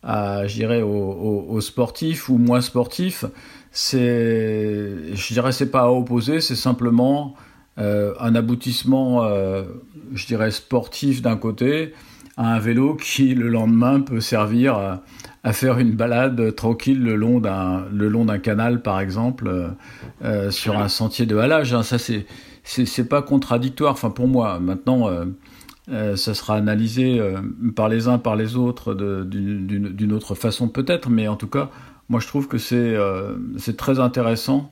à, 0.03 0.47
je 0.47 0.55
dirais, 0.55 0.83
aux, 0.83 1.47
aux, 1.49 1.61
sportifs 1.61 2.29
ou 2.29 2.39
moins 2.39 2.61
sportifs. 2.61 3.25
C'est, 3.71 5.15
je 5.15 5.33
dirais, 5.33 5.53
c'est 5.53 5.71
pas 5.71 5.83
à 5.83 5.89
opposer. 5.89 6.41
C'est 6.41 6.57
simplement 6.57 7.35
euh, 7.79 8.15
un 8.19 8.35
aboutissement, 8.35 9.25
euh, 9.25 9.65
je 10.15 10.27
dirais, 10.27 10.51
sportif 10.51 11.23
d'un 11.23 11.37
côté 11.37 11.93
à 12.39 12.55
un 12.55 12.59
vélo 12.61 12.95
qui 12.95 13.35
le 13.35 13.49
lendemain 13.49 14.01
peut 14.01 14.21
servir 14.21 14.77
à, 14.77 15.53
faire 15.53 15.79
une 15.79 15.93
balade 15.93 16.55
tranquille 16.55 17.03
le 17.03 17.17
long 17.17 17.41
d'un 17.41 17.87
le 17.91 18.09
long 18.09 18.27
d'un 18.27 18.39
canal 18.39 18.83
par 18.83 19.01
exemple 19.01 19.49
euh, 19.49 19.69
euh, 20.23 20.51
sur 20.51 20.79
un 20.79 20.89
sentier 20.89 21.25
de 21.25 21.39
halage 21.39 21.73
hein. 21.73 21.83
ça 21.83 21.99
c'est 21.99 22.27
c'est 22.65 23.09
pas 23.09 23.23
contradictoire. 23.23 23.93
Enfin 23.93 24.11
pour 24.11 24.29
moi 24.29 24.61
maintenant 24.61 25.09
euh, 25.89 26.17
ça 26.17 26.35
sera 26.35 26.57
analysé 26.57 27.19
par 27.75 27.89
les 27.89 28.09
uns 28.09 28.19
par 28.19 28.37
les 28.37 28.57
autres 28.57 28.93
d'une 28.93 30.13
autre 30.13 30.35
façon 30.35 30.69
peut-être. 30.69 31.09
Mais 31.09 31.29
en 31.29 31.37
tout 31.37 31.47
cas 31.47 31.71
moi 32.11 32.21
je 32.21 32.27
trouve 32.27 32.47
que 32.47 32.59
c'est 32.59 33.77
très 33.79 33.99
intéressant 34.01 34.71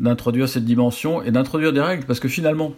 d'introduire 0.00 0.48
cette 0.48 0.64
dimension 0.64 1.22
et 1.22 1.30
d'introduire 1.30 1.72
des 1.72 1.80
règles. 1.80 2.04
Parce 2.04 2.18
que 2.18 2.26
finalement 2.26 2.72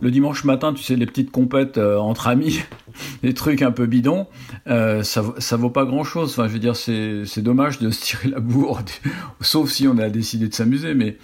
le 0.00 0.10
dimanche 0.10 0.44
matin, 0.44 0.72
tu 0.72 0.82
sais, 0.82 0.96
les 0.96 1.06
petites 1.06 1.30
compètes 1.30 1.78
euh, 1.78 1.96
entre 1.98 2.28
amis, 2.28 2.60
des 3.22 3.34
trucs 3.34 3.62
un 3.62 3.70
peu 3.70 3.86
bidons, 3.86 4.26
euh, 4.66 5.02
ça, 5.02 5.24
ça 5.38 5.56
vaut 5.56 5.70
pas 5.70 5.84
grand 5.84 6.04
chose. 6.04 6.30
Enfin, 6.30 6.48
je 6.48 6.52
veux 6.52 6.58
dire, 6.58 6.76
c'est, 6.76 7.42
dommage 7.42 7.78
de 7.78 7.90
se 7.90 8.02
tirer 8.02 8.28
la 8.28 8.40
bourre, 8.40 8.80
sauf 9.40 9.70
si 9.70 9.88
on 9.88 9.98
a 9.98 10.08
décidé 10.08 10.48
de 10.48 10.54
s'amuser, 10.54 10.94
mais, 10.94 11.16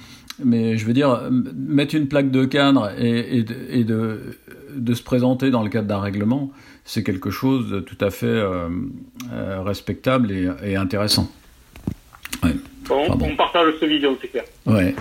mais 0.44 0.76
je 0.76 0.87
veux 0.87 0.92
dire, 0.92 1.28
mettre 1.30 1.94
une 1.94 2.08
plaque 2.08 2.30
de 2.30 2.44
cadre 2.44 2.90
et, 2.98 3.38
et, 3.38 3.42
de, 3.42 3.56
et 3.70 3.84
de, 3.84 4.38
de, 4.74 4.94
se 4.94 5.02
présenter 5.02 5.50
dans 5.50 5.62
le 5.62 5.70
cadre 5.70 5.88
d'un 5.88 6.00
règlement, 6.00 6.50
c'est 6.84 7.02
quelque 7.02 7.30
chose 7.30 7.70
de 7.70 7.80
tout 7.80 7.98
à 8.00 8.10
fait 8.10 8.26
euh, 8.26 8.68
respectable 9.30 10.32
et, 10.32 10.48
et 10.64 10.76
intéressant. 10.76 11.30
Ouais. 12.42 12.56
Bon, 12.88 13.08
bon. 13.16 13.28
On 13.32 13.37
partage 13.37 13.74
ce 13.80 13.87
vision, 13.87 14.16
c'est 14.20 14.28
clair. 14.28 14.44
Ouais. 14.66 14.94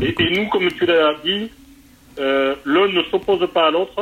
Et, 0.00 0.08
et, 0.08 0.30
nous, 0.38 0.48
comme 0.48 0.68
tu 0.70 0.86
l'as 0.86 1.14
dit, 1.24 1.50
euh, 2.18 2.54
l'un 2.64 2.88
ne 2.88 3.02
s'oppose 3.04 3.46
pas 3.52 3.68
à 3.68 3.70
l'autre 3.70 4.00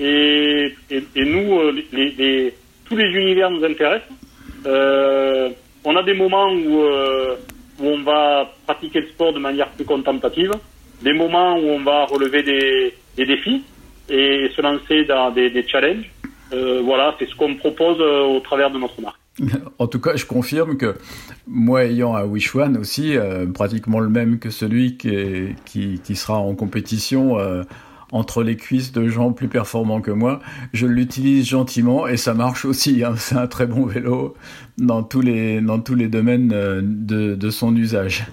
et, 0.00 0.74
et, 0.90 1.02
et, 1.14 1.24
nous, 1.24 1.58
euh, 1.60 1.72
les, 1.92 2.10
les, 2.10 2.54
tous 2.84 2.96
les 2.96 3.08
univers 3.10 3.50
nous 3.50 3.64
intéressent. 3.64 4.08
Euh, 4.66 5.50
on 5.84 5.96
a 5.96 6.02
des 6.02 6.14
moments 6.14 6.50
où, 6.52 6.82
euh, 6.82 7.36
où 7.80 7.86
on 7.86 8.02
va 8.02 8.50
pratiquer 8.66 9.00
le 9.00 9.08
sport 9.08 9.32
de 9.32 9.38
manière 9.38 9.68
plus 9.70 9.84
contemplative, 9.84 10.52
des 11.02 11.12
moments 11.12 11.56
où 11.56 11.68
on 11.68 11.80
va 11.80 12.04
relever 12.06 12.42
des, 12.42 12.94
des 13.16 13.26
défis 13.26 13.62
et 14.08 14.48
se 14.54 14.60
lancer 14.60 15.04
dans 15.04 15.30
des, 15.30 15.50
des 15.50 15.66
challenges. 15.66 16.10
Voilà, 16.84 17.14
c'est 17.18 17.26
ce 17.26 17.34
qu'on 17.34 17.54
propose 17.54 17.98
au 18.00 18.38
travers 18.40 18.70
de 18.70 18.78
notre 18.78 19.00
marque. 19.00 19.21
En 19.78 19.86
tout 19.86 20.00
cas, 20.00 20.16
je 20.16 20.24
confirme 20.24 20.76
que 20.76 20.94
moi, 21.46 21.84
ayant 21.84 22.14
un 22.14 22.24
Wish 22.24 22.54
One 22.54 22.76
aussi, 22.76 23.16
euh, 23.16 23.46
pratiquement 23.46 24.00
le 24.00 24.08
même 24.08 24.38
que 24.38 24.50
celui 24.50 24.96
qui, 24.96 25.08
est, 25.08 25.56
qui, 25.64 26.00
qui 26.04 26.16
sera 26.16 26.38
en 26.38 26.54
compétition 26.54 27.38
euh, 27.38 27.62
entre 28.12 28.42
les 28.42 28.56
cuisses 28.56 28.92
de 28.92 29.08
gens 29.08 29.32
plus 29.32 29.48
performants 29.48 30.00
que 30.00 30.10
moi, 30.10 30.40
je 30.72 30.86
l'utilise 30.86 31.48
gentiment 31.48 32.06
et 32.06 32.16
ça 32.16 32.34
marche 32.34 32.64
aussi. 32.64 33.02
Hein. 33.02 33.14
C'est 33.16 33.36
un 33.36 33.46
très 33.46 33.66
bon 33.66 33.86
vélo 33.86 34.34
dans 34.78 35.02
tous 35.02 35.22
les, 35.22 35.60
dans 35.60 35.80
tous 35.80 35.94
les 35.94 36.08
domaines 36.08 36.52
euh, 36.52 36.80
de, 36.84 37.34
de 37.34 37.50
son 37.50 37.74
usage. 37.74 38.26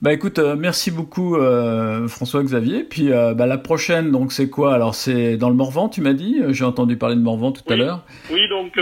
Bah 0.00 0.12
écoute, 0.12 0.38
euh, 0.38 0.54
merci 0.56 0.92
beaucoup 0.92 1.36
euh, 1.36 2.06
François-Xavier. 2.06 2.84
Puis 2.84 3.10
euh, 3.10 3.34
bah, 3.34 3.46
la 3.46 3.58
prochaine, 3.58 4.12
donc 4.12 4.32
c'est 4.32 4.48
quoi? 4.48 4.72
Alors 4.74 4.94
c'est 4.94 5.36
dans 5.36 5.48
le 5.48 5.56
Morvan, 5.56 5.88
tu 5.88 6.00
m'as 6.02 6.12
dit? 6.12 6.36
J'ai 6.50 6.64
entendu 6.64 6.96
parler 6.96 7.16
de 7.16 7.20
Morvan 7.20 7.50
tout 7.50 7.62
à 7.72 7.74
l'heure. 7.74 8.04
Oui, 8.32 8.48
donc, 8.48 8.78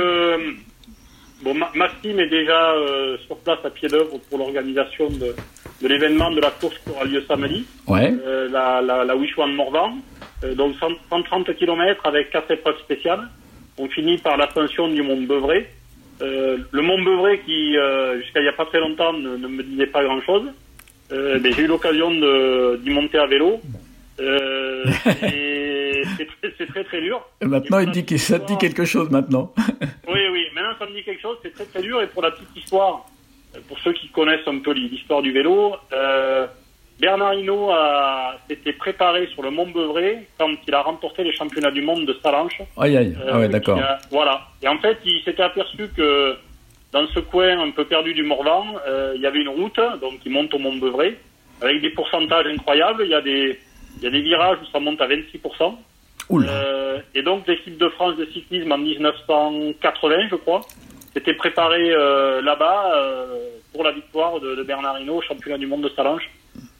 bon, 1.42 1.54
ma, 1.54 1.70
ma 1.74 1.88
team 2.02 2.18
est 2.20 2.28
déjà 2.28 2.72
euh, 2.72 3.16
sur 3.26 3.36
place 3.38 3.58
à 3.64 3.70
pied 3.70 3.88
d'œuvre 3.88 4.18
pour 4.28 4.38
l'organisation 4.38 5.08
de, 5.10 5.34
de 5.82 5.88
l'événement 5.88 6.30
de 6.30 6.40
la 6.40 6.50
course 6.50 6.76
qui 6.78 6.90
aura 6.90 7.04
lieu 7.04 7.22
samedi, 7.28 7.66
Ouais. 7.86 8.12
euh, 8.26 8.48
la, 8.50 8.80
la, 8.82 9.04
la 9.04 9.16
Wish 9.16 9.36
One 9.38 9.54
Morvan. 9.54 9.98
Euh, 10.44 10.54
donc 10.54 10.74
100 10.76 10.88
130 11.10 11.54
km 11.56 12.04
avec 12.04 12.30
quatre 12.30 12.50
épreuves 12.50 12.78
spéciales. 12.80 13.28
On 13.78 13.88
finit 13.88 14.18
par 14.18 14.36
l'ascension 14.36 14.88
du 14.88 15.02
Mont 15.02 15.20
Beuvray. 15.22 15.66
Euh, 16.22 16.58
le 16.72 16.82
Mont 16.82 17.02
Beuvray 17.02 17.40
qui, 17.40 17.76
euh, 17.76 18.20
jusqu'à 18.20 18.40
il 18.40 18.44
n'y 18.44 18.48
a 18.48 18.52
pas 18.52 18.64
très 18.66 18.80
longtemps, 18.80 19.12
ne, 19.12 19.36
ne 19.36 19.48
me 19.48 19.62
disait 19.62 19.86
pas 19.86 20.02
grand-chose. 20.04 20.44
Euh, 21.12 21.38
mais 21.42 21.52
j'ai 21.52 21.62
eu 21.62 21.66
l'occasion 21.66 22.10
de- 22.10 22.80
d'y 22.82 22.90
monter 22.90 23.18
à 23.18 23.26
vélo. 23.26 23.60
Euh, 24.18 24.84
et 25.22 26.02
c'est 26.16 26.26
très, 26.26 26.54
c'est 26.58 26.66
très 26.66 26.84
très 26.84 27.00
dur. 27.02 27.20
Et 27.42 27.46
maintenant, 27.46 27.78
il 27.80 27.90
dit 27.90 28.18
ça 28.18 28.38
te 28.38 28.46
dit 28.46 28.56
quelque 28.58 28.84
chose 28.84 29.10
maintenant 29.10 29.52
ça 30.78 30.84
me 30.86 30.92
dit 30.94 31.02
quelque 31.04 31.15
chose, 31.26 31.38
c'est 31.42 31.54
très 31.54 31.64
très 31.64 31.82
dur. 31.82 32.00
Et 32.02 32.06
pour 32.06 32.22
la 32.22 32.30
petite 32.30 32.56
histoire, 32.56 33.06
euh, 33.54 33.58
pour 33.68 33.78
ceux 33.80 33.92
qui 33.92 34.08
connaissent 34.08 34.46
un 34.46 34.58
peu 34.58 34.72
l'histoire 34.72 35.22
du 35.22 35.32
vélo, 35.32 35.74
euh, 35.92 36.46
Bernard 36.98 37.34
Hinault 37.34 37.70
s'était 38.48 38.72
préparé 38.72 39.26
sur 39.28 39.42
le 39.42 39.50
Mont 39.50 39.66
Beuvray 39.68 40.26
quand 40.38 40.48
il 40.66 40.74
a 40.74 40.80
remporté 40.80 41.24
les 41.24 41.32
championnats 41.34 41.70
du 41.70 41.82
monde 41.82 42.06
de 42.06 42.16
Salanches. 42.22 42.62
Aïe 42.78 42.96
aïe. 42.96 43.14
Ah 43.28 43.38
ouais, 43.38 43.44
Euh, 43.44 43.48
d'accord. 43.48 43.78
Voilà. 44.10 44.46
Et 44.62 44.68
en 44.68 44.78
fait, 44.78 44.98
il 45.04 45.20
s'était 45.22 45.42
aperçu 45.42 45.88
que 45.94 46.36
dans 46.92 47.06
ce 47.08 47.20
coin 47.20 47.60
un 47.60 47.70
peu 47.70 47.84
perdu 47.84 48.14
du 48.14 48.22
Morvan, 48.22 48.64
euh, 48.88 49.12
il 49.14 49.20
y 49.20 49.26
avait 49.26 49.40
une 49.40 49.50
route, 49.50 49.78
donc 50.00 50.20
qui 50.20 50.30
monte 50.30 50.54
au 50.54 50.58
Mont 50.58 50.76
Beuvray, 50.76 51.18
avec 51.60 51.82
des 51.82 51.90
pourcentages 51.90 52.46
incroyables. 52.46 53.02
Il 53.04 53.10
y 53.10 53.14
a 53.14 53.20
des, 53.20 53.58
il 53.98 54.02
y 54.02 54.06
a 54.06 54.10
des 54.10 54.22
virages 54.22 54.58
où 54.62 54.66
ça 54.72 54.80
monte 54.80 55.00
à 55.02 55.06
26%. 55.06 55.74
Oula. 56.30 56.50
Euh, 56.50 56.98
et 57.14 57.22
donc 57.22 57.46
l'équipe 57.46 57.76
de 57.76 57.88
France 57.90 58.16
de 58.16 58.24
cyclisme 58.32 58.72
en 58.72 58.78
1980, 58.78 60.28
je 60.30 60.36
crois, 60.36 60.62
s'était 61.16 61.34
préparée 61.34 61.90
euh, 61.92 62.42
là-bas 62.42 62.92
euh, 62.94 63.26
pour 63.72 63.82
la 63.84 63.92
victoire 63.92 64.38
de, 64.40 64.54
de 64.54 64.62
Bernard 64.62 65.00
Hinault 65.00 65.16
au 65.18 65.22
championnat 65.22 65.56
du 65.56 65.66
monde 65.66 65.82
de 65.82 65.88
Salanches 65.96 66.28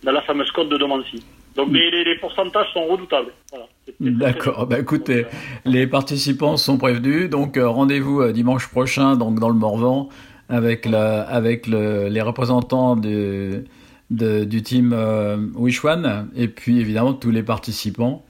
dans 0.03 0.12
la 0.12 0.20
fameuse 0.22 0.51
côte 0.51 0.68
de 0.68 0.77
Domancy. 0.77 1.25
Donc 1.57 1.70
les, 1.72 2.05
les, 2.05 2.18
pourcentages 2.18 2.66
sont 2.75 2.85
redoutables. 2.85 3.33
Voilà. 3.51 3.66
D'accord. 3.99 4.66
Bah 4.66 4.79
écoutez, 4.79 5.22
Donc, 5.22 5.31
les 5.64 5.87
participants 5.87 6.59
sont 6.59 6.77
prévenus. 6.77 7.31
Donc 7.31 7.57
euh, 7.57 7.66
rendez-vous 7.66 8.31
dimanche 8.31 8.68
prochain, 8.68 9.16
donc 9.16 9.40
dans 9.40 9.49
le 9.49 9.55
Morvan, 9.55 10.11
avec 10.51 10.85
la, 10.85 11.22
avec 11.22 11.66
le, 11.66 12.09
les 12.09 12.20
représentants 12.20 12.94
du, 12.94 13.64
de- 14.11 14.44
du 14.44 14.62
team 14.62 14.92
euh, 14.92 15.38
Wish 15.55 15.83
One, 15.83 16.29
et 16.37 16.49
puis 16.49 16.79
évidemment 16.79 17.14
tous 17.14 17.31
les 17.31 17.42
participants. 17.42 18.25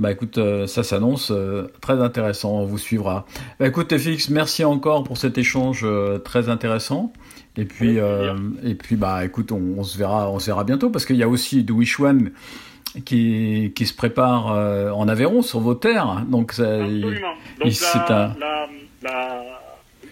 Bah 0.00 0.10
écoute, 0.10 0.38
euh, 0.38 0.66
ça 0.66 0.82
s'annonce 0.82 1.30
euh, 1.30 1.68
très 1.82 2.00
intéressant, 2.00 2.52
on 2.60 2.64
vous 2.64 2.78
suivra. 2.78 3.26
Bah 3.60 3.66
écoute 3.68 3.96
FX, 3.96 4.30
merci 4.30 4.64
encore 4.64 5.04
pour 5.04 5.18
cet 5.18 5.36
échange 5.38 5.82
euh, 5.84 6.18
très 6.18 6.48
intéressant. 6.48 7.12
Et 7.58 7.64
puis, 7.66 7.98
et 8.64 8.74
puis 8.76 8.96
bah 8.96 9.24
écoute, 9.24 9.52
on, 9.52 9.60
on 9.76 9.82
se 9.84 9.98
verra, 9.98 10.30
on 10.30 10.38
se 10.38 10.46
verra 10.46 10.64
bientôt 10.64 10.88
parce 10.88 11.04
qu'il 11.04 11.16
y 11.16 11.22
a 11.22 11.28
aussi 11.28 11.62
du 11.64 11.72
Wish 11.72 12.00
One 12.00 12.30
qui, 13.04 13.72
qui 13.74 13.86
se 13.86 13.94
prépare 13.94 14.46
en 14.96 15.06
Aveyron 15.08 15.42
sur 15.42 15.60
vos 15.60 15.74
terres. 15.74 16.22
Donc 16.28 16.52
ça, 16.52 16.62
Absolument. 16.76 17.34
Donc 17.58 17.72
la, 17.80 18.26
un- 18.64 19.42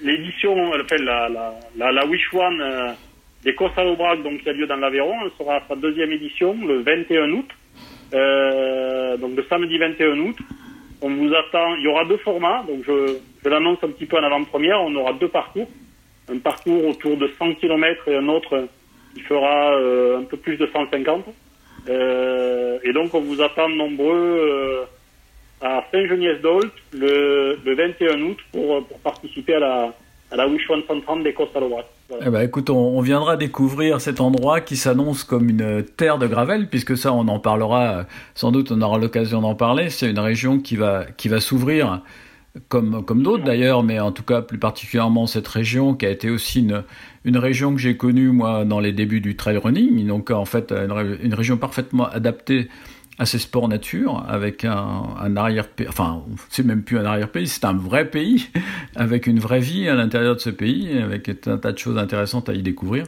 l'édition, 0.02 0.52
enfin, 0.72 0.96
la, 1.02 1.28
la, 1.28 1.54
la, 1.78 1.92
la 1.92 2.06
Wish 2.06 2.28
One 2.34 2.60
des 3.44 3.54
courses 3.54 3.78
à 3.78 3.84
l'Aubrac, 3.84 4.22
donc 4.22 4.42
qui 4.42 4.48
a 4.48 4.52
lieu 4.52 4.66
dans 4.66 4.76
l'Aveyron, 4.76 5.14
elle 5.24 5.30
sera 5.38 5.56
à 5.58 5.62
sa 5.68 5.76
deuxième 5.76 6.10
édition 6.12 6.54
le 6.66 6.82
21 6.82 7.30
août. 7.30 7.48
Euh, 8.14 8.67
donc 9.16 9.36
le 9.36 9.44
samedi 9.48 9.78
21 9.78 10.18
août. 10.18 10.36
On 11.00 11.10
vous 11.10 11.32
attend. 11.32 11.74
Il 11.76 11.84
y 11.84 11.88
aura 11.88 12.04
deux 12.04 12.16
formats, 12.18 12.64
donc 12.66 12.84
je, 12.86 13.16
je 13.44 13.48
l'annonce 13.48 13.78
un 13.82 13.88
petit 13.88 14.06
peu 14.06 14.16
en 14.18 14.22
avant-première. 14.22 14.80
On 14.82 14.94
aura 14.96 15.12
deux 15.12 15.28
parcours. 15.28 15.68
Un 16.30 16.38
parcours 16.38 16.86
autour 16.86 17.16
de 17.16 17.28
100 17.38 17.54
km 17.54 18.08
et 18.08 18.16
un 18.16 18.28
autre 18.28 18.68
qui 19.14 19.20
fera 19.22 19.74
euh, 19.74 20.18
un 20.18 20.24
peu 20.24 20.36
plus 20.36 20.56
de 20.56 20.66
150. 20.66 21.24
Euh, 21.88 22.78
et 22.82 22.92
donc 22.92 23.14
on 23.14 23.20
vous 23.20 23.40
attend 23.40 23.68
nombreux 23.68 24.14
euh, 24.14 24.84
à 25.62 25.84
Saint-Geniès-d'Ault 25.90 26.66
le, 26.92 27.58
le 27.64 27.74
21 27.74 28.20
août 28.22 28.38
pour 28.52 28.86
participer 29.02 29.54
à 29.54 29.58
la, 29.60 29.94
à 30.30 30.36
la 30.36 30.46
Wish 30.48 30.68
One 30.68 30.82
130 30.86 31.22
des. 31.22 31.34
Voilà. 31.36 32.24
Eh 32.26 32.30
ben, 32.30 32.40
écoute, 32.40 32.70
on, 32.70 33.00
viendra 33.00 33.36
découvrir 33.36 34.00
cet 34.00 34.20
endroit 34.20 34.60
qui 34.60 34.76
s'annonce 34.76 35.24
comme 35.24 35.48
une 35.48 35.84
terre 35.96 36.18
de 36.18 36.26
gravel, 36.26 36.68
puisque 36.68 36.96
ça, 36.96 37.12
on 37.12 37.28
en 37.28 37.38
parlera, 37.38 37.88
euh, 37.90 38.02
sans 38.34 38.52
doute, 38.52 38.70
on 38.70 38.80
aura 38.80 38.98
l'occasion 38.98 39.40
d'en 39.40 39.54
parler. 39.54 39.90
C'est 39.90 40.10
une 40.10 40.18
région 40.18 40.58
qui 40.58 40.76
va, 40.76 41.04
qui 41.16 41.28
va 41.28 41.40
s'ouvrir, 41.40 42.02
comme, 42.68 43.04
comme 43.04 43.22
d'autres 43.22 43.44
d'ailleurs, 43.44 43.82
mais 43.82 44.00
en 44.00 44.12
tout 44.12 44.22
cas, 44.22 44.42
plus 44.42 44.58
particulièrement 44.58 45.26
cette 45.26 45.48
région 45.48 45.94
qui 45.94 46.06
a 46.06 46.10
été 46.10 46.30
aussi 46.30 46.60
une, 46.60 46.82
une 47.24 47.38
région 47.38 47.74
que 47.74 47.80
j'ai 47.80 47.96
connue, 47.96 48.28
moi, 48.28 48.64
dans 48.64 48.80
les 48.80 48.92
débuts 48.92 49.20
du 49.20 49.36
trail 49.36 49.56
running. 49.56 50.06
Donc, 50.06 50.30
en 50.30 50.44
fait, 50.44 50.72
une 50.72 51.34
région 51.34 51.56
parfaitement 51.56 52.08
adaptée 52.08 52.68
à 53.18 53.26
ces 53.26 53.38
sports 53.38 53.68
nature, 53.68 54.24
avec 54.28 54.64
un, 54.64 55.02
un 55.20 55.36
arrière-pays, 55.36 55.88
enfin, 55.88 56.22
c'est 56.50 56.64
même 56.64 56.82
plus 56.82 56.98
un 56.98 57.04
arrière-pays, 57.04 57.46
c'est 57.48 57.64
un 57.64 57.72
vrai 57.76 58.04
pays, 58.08 58.48
avec 58.96 59.26
une 59.26 59.40
vraie 59.40 59.60
vie 59.60 59.88
à 59.88 59.94
l'intérieur 59.94 60.34
de 60.36 60.40
ce 60.40 60.50
pays, 60.50 60.96
avec 60.98 61.28
un 61.46 61.58
tas 61.58 61.72
de 61.72 61.78
choses 61.78 61.98
intéressantes 61.98 62.48
à 62.48 62.54
y 62.54 62.62
découvrir. 62.62 63.04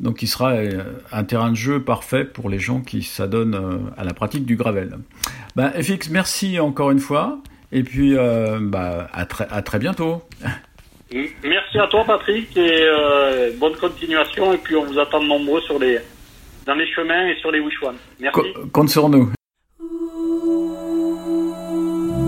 Donc, 0.00 0.22
il 0.22 0.26
sera 0.26 0.54
euh, 0.54 0.82
un 1.12 1.22
terrain 1.22 1.50
de 1.50 1.56
jeu 1.56 1.80
parfait 1.80 2.24
pour 2.24 2.48
les 2.50 2.58
gens 2.58 2.80
qui 2.80 3.02
s'adonnent 3.04 3.54
euh, 3.54 3.78
à 3.96 4.02
la 4.02 4.12
pratique 4.12 4.44
du 4.44 4.56
gravel. 4.56 4.98
Ben, 5.54 5.70
FX, 5.70 6.10
merci 6.10 6.58
encore 6.58 6.90
une 6.90 6.98
fois, 6.98 7.38
et 7.70 7.84
puis 7.84 8.16
euh, 8.16 8.58
bah, 8.60 9.08
à, 9.12 9.24
très, 9.24 9.46
à 9.50 9.62
très 9.62 9.78
bientôt. 9.78 10.22
Merci 11.44 11.78
à 11.78 11.86
toi 11.86 12.02
Patrick 12.04 12.56
et 12.56 12.82
euh, 12.82 13.52
bonne 13.60 13.76
continuation 13.76 14.52
et 14.52 14.56
puis 14.58 14.74
on 14.74 14.84
vous 14.84 14.98
attend 14.98 15.22
nombreux 15.22 15.60
sur 15.60 15.78
les 15.78 16.00
dans 16.66 16.74
les 16.74 16.88
chemins 16.92 17.28
et 17.28 17.36
sur 17.36 17.52
les 17.52 17.60
Wish 17.60 17.80
One. 17.82 17.94
Merci. 18.18 18.40
Co- 18.52 18.66
compte 18.72 18.88
sur 18.90 19.08
nous. 19.08 19.30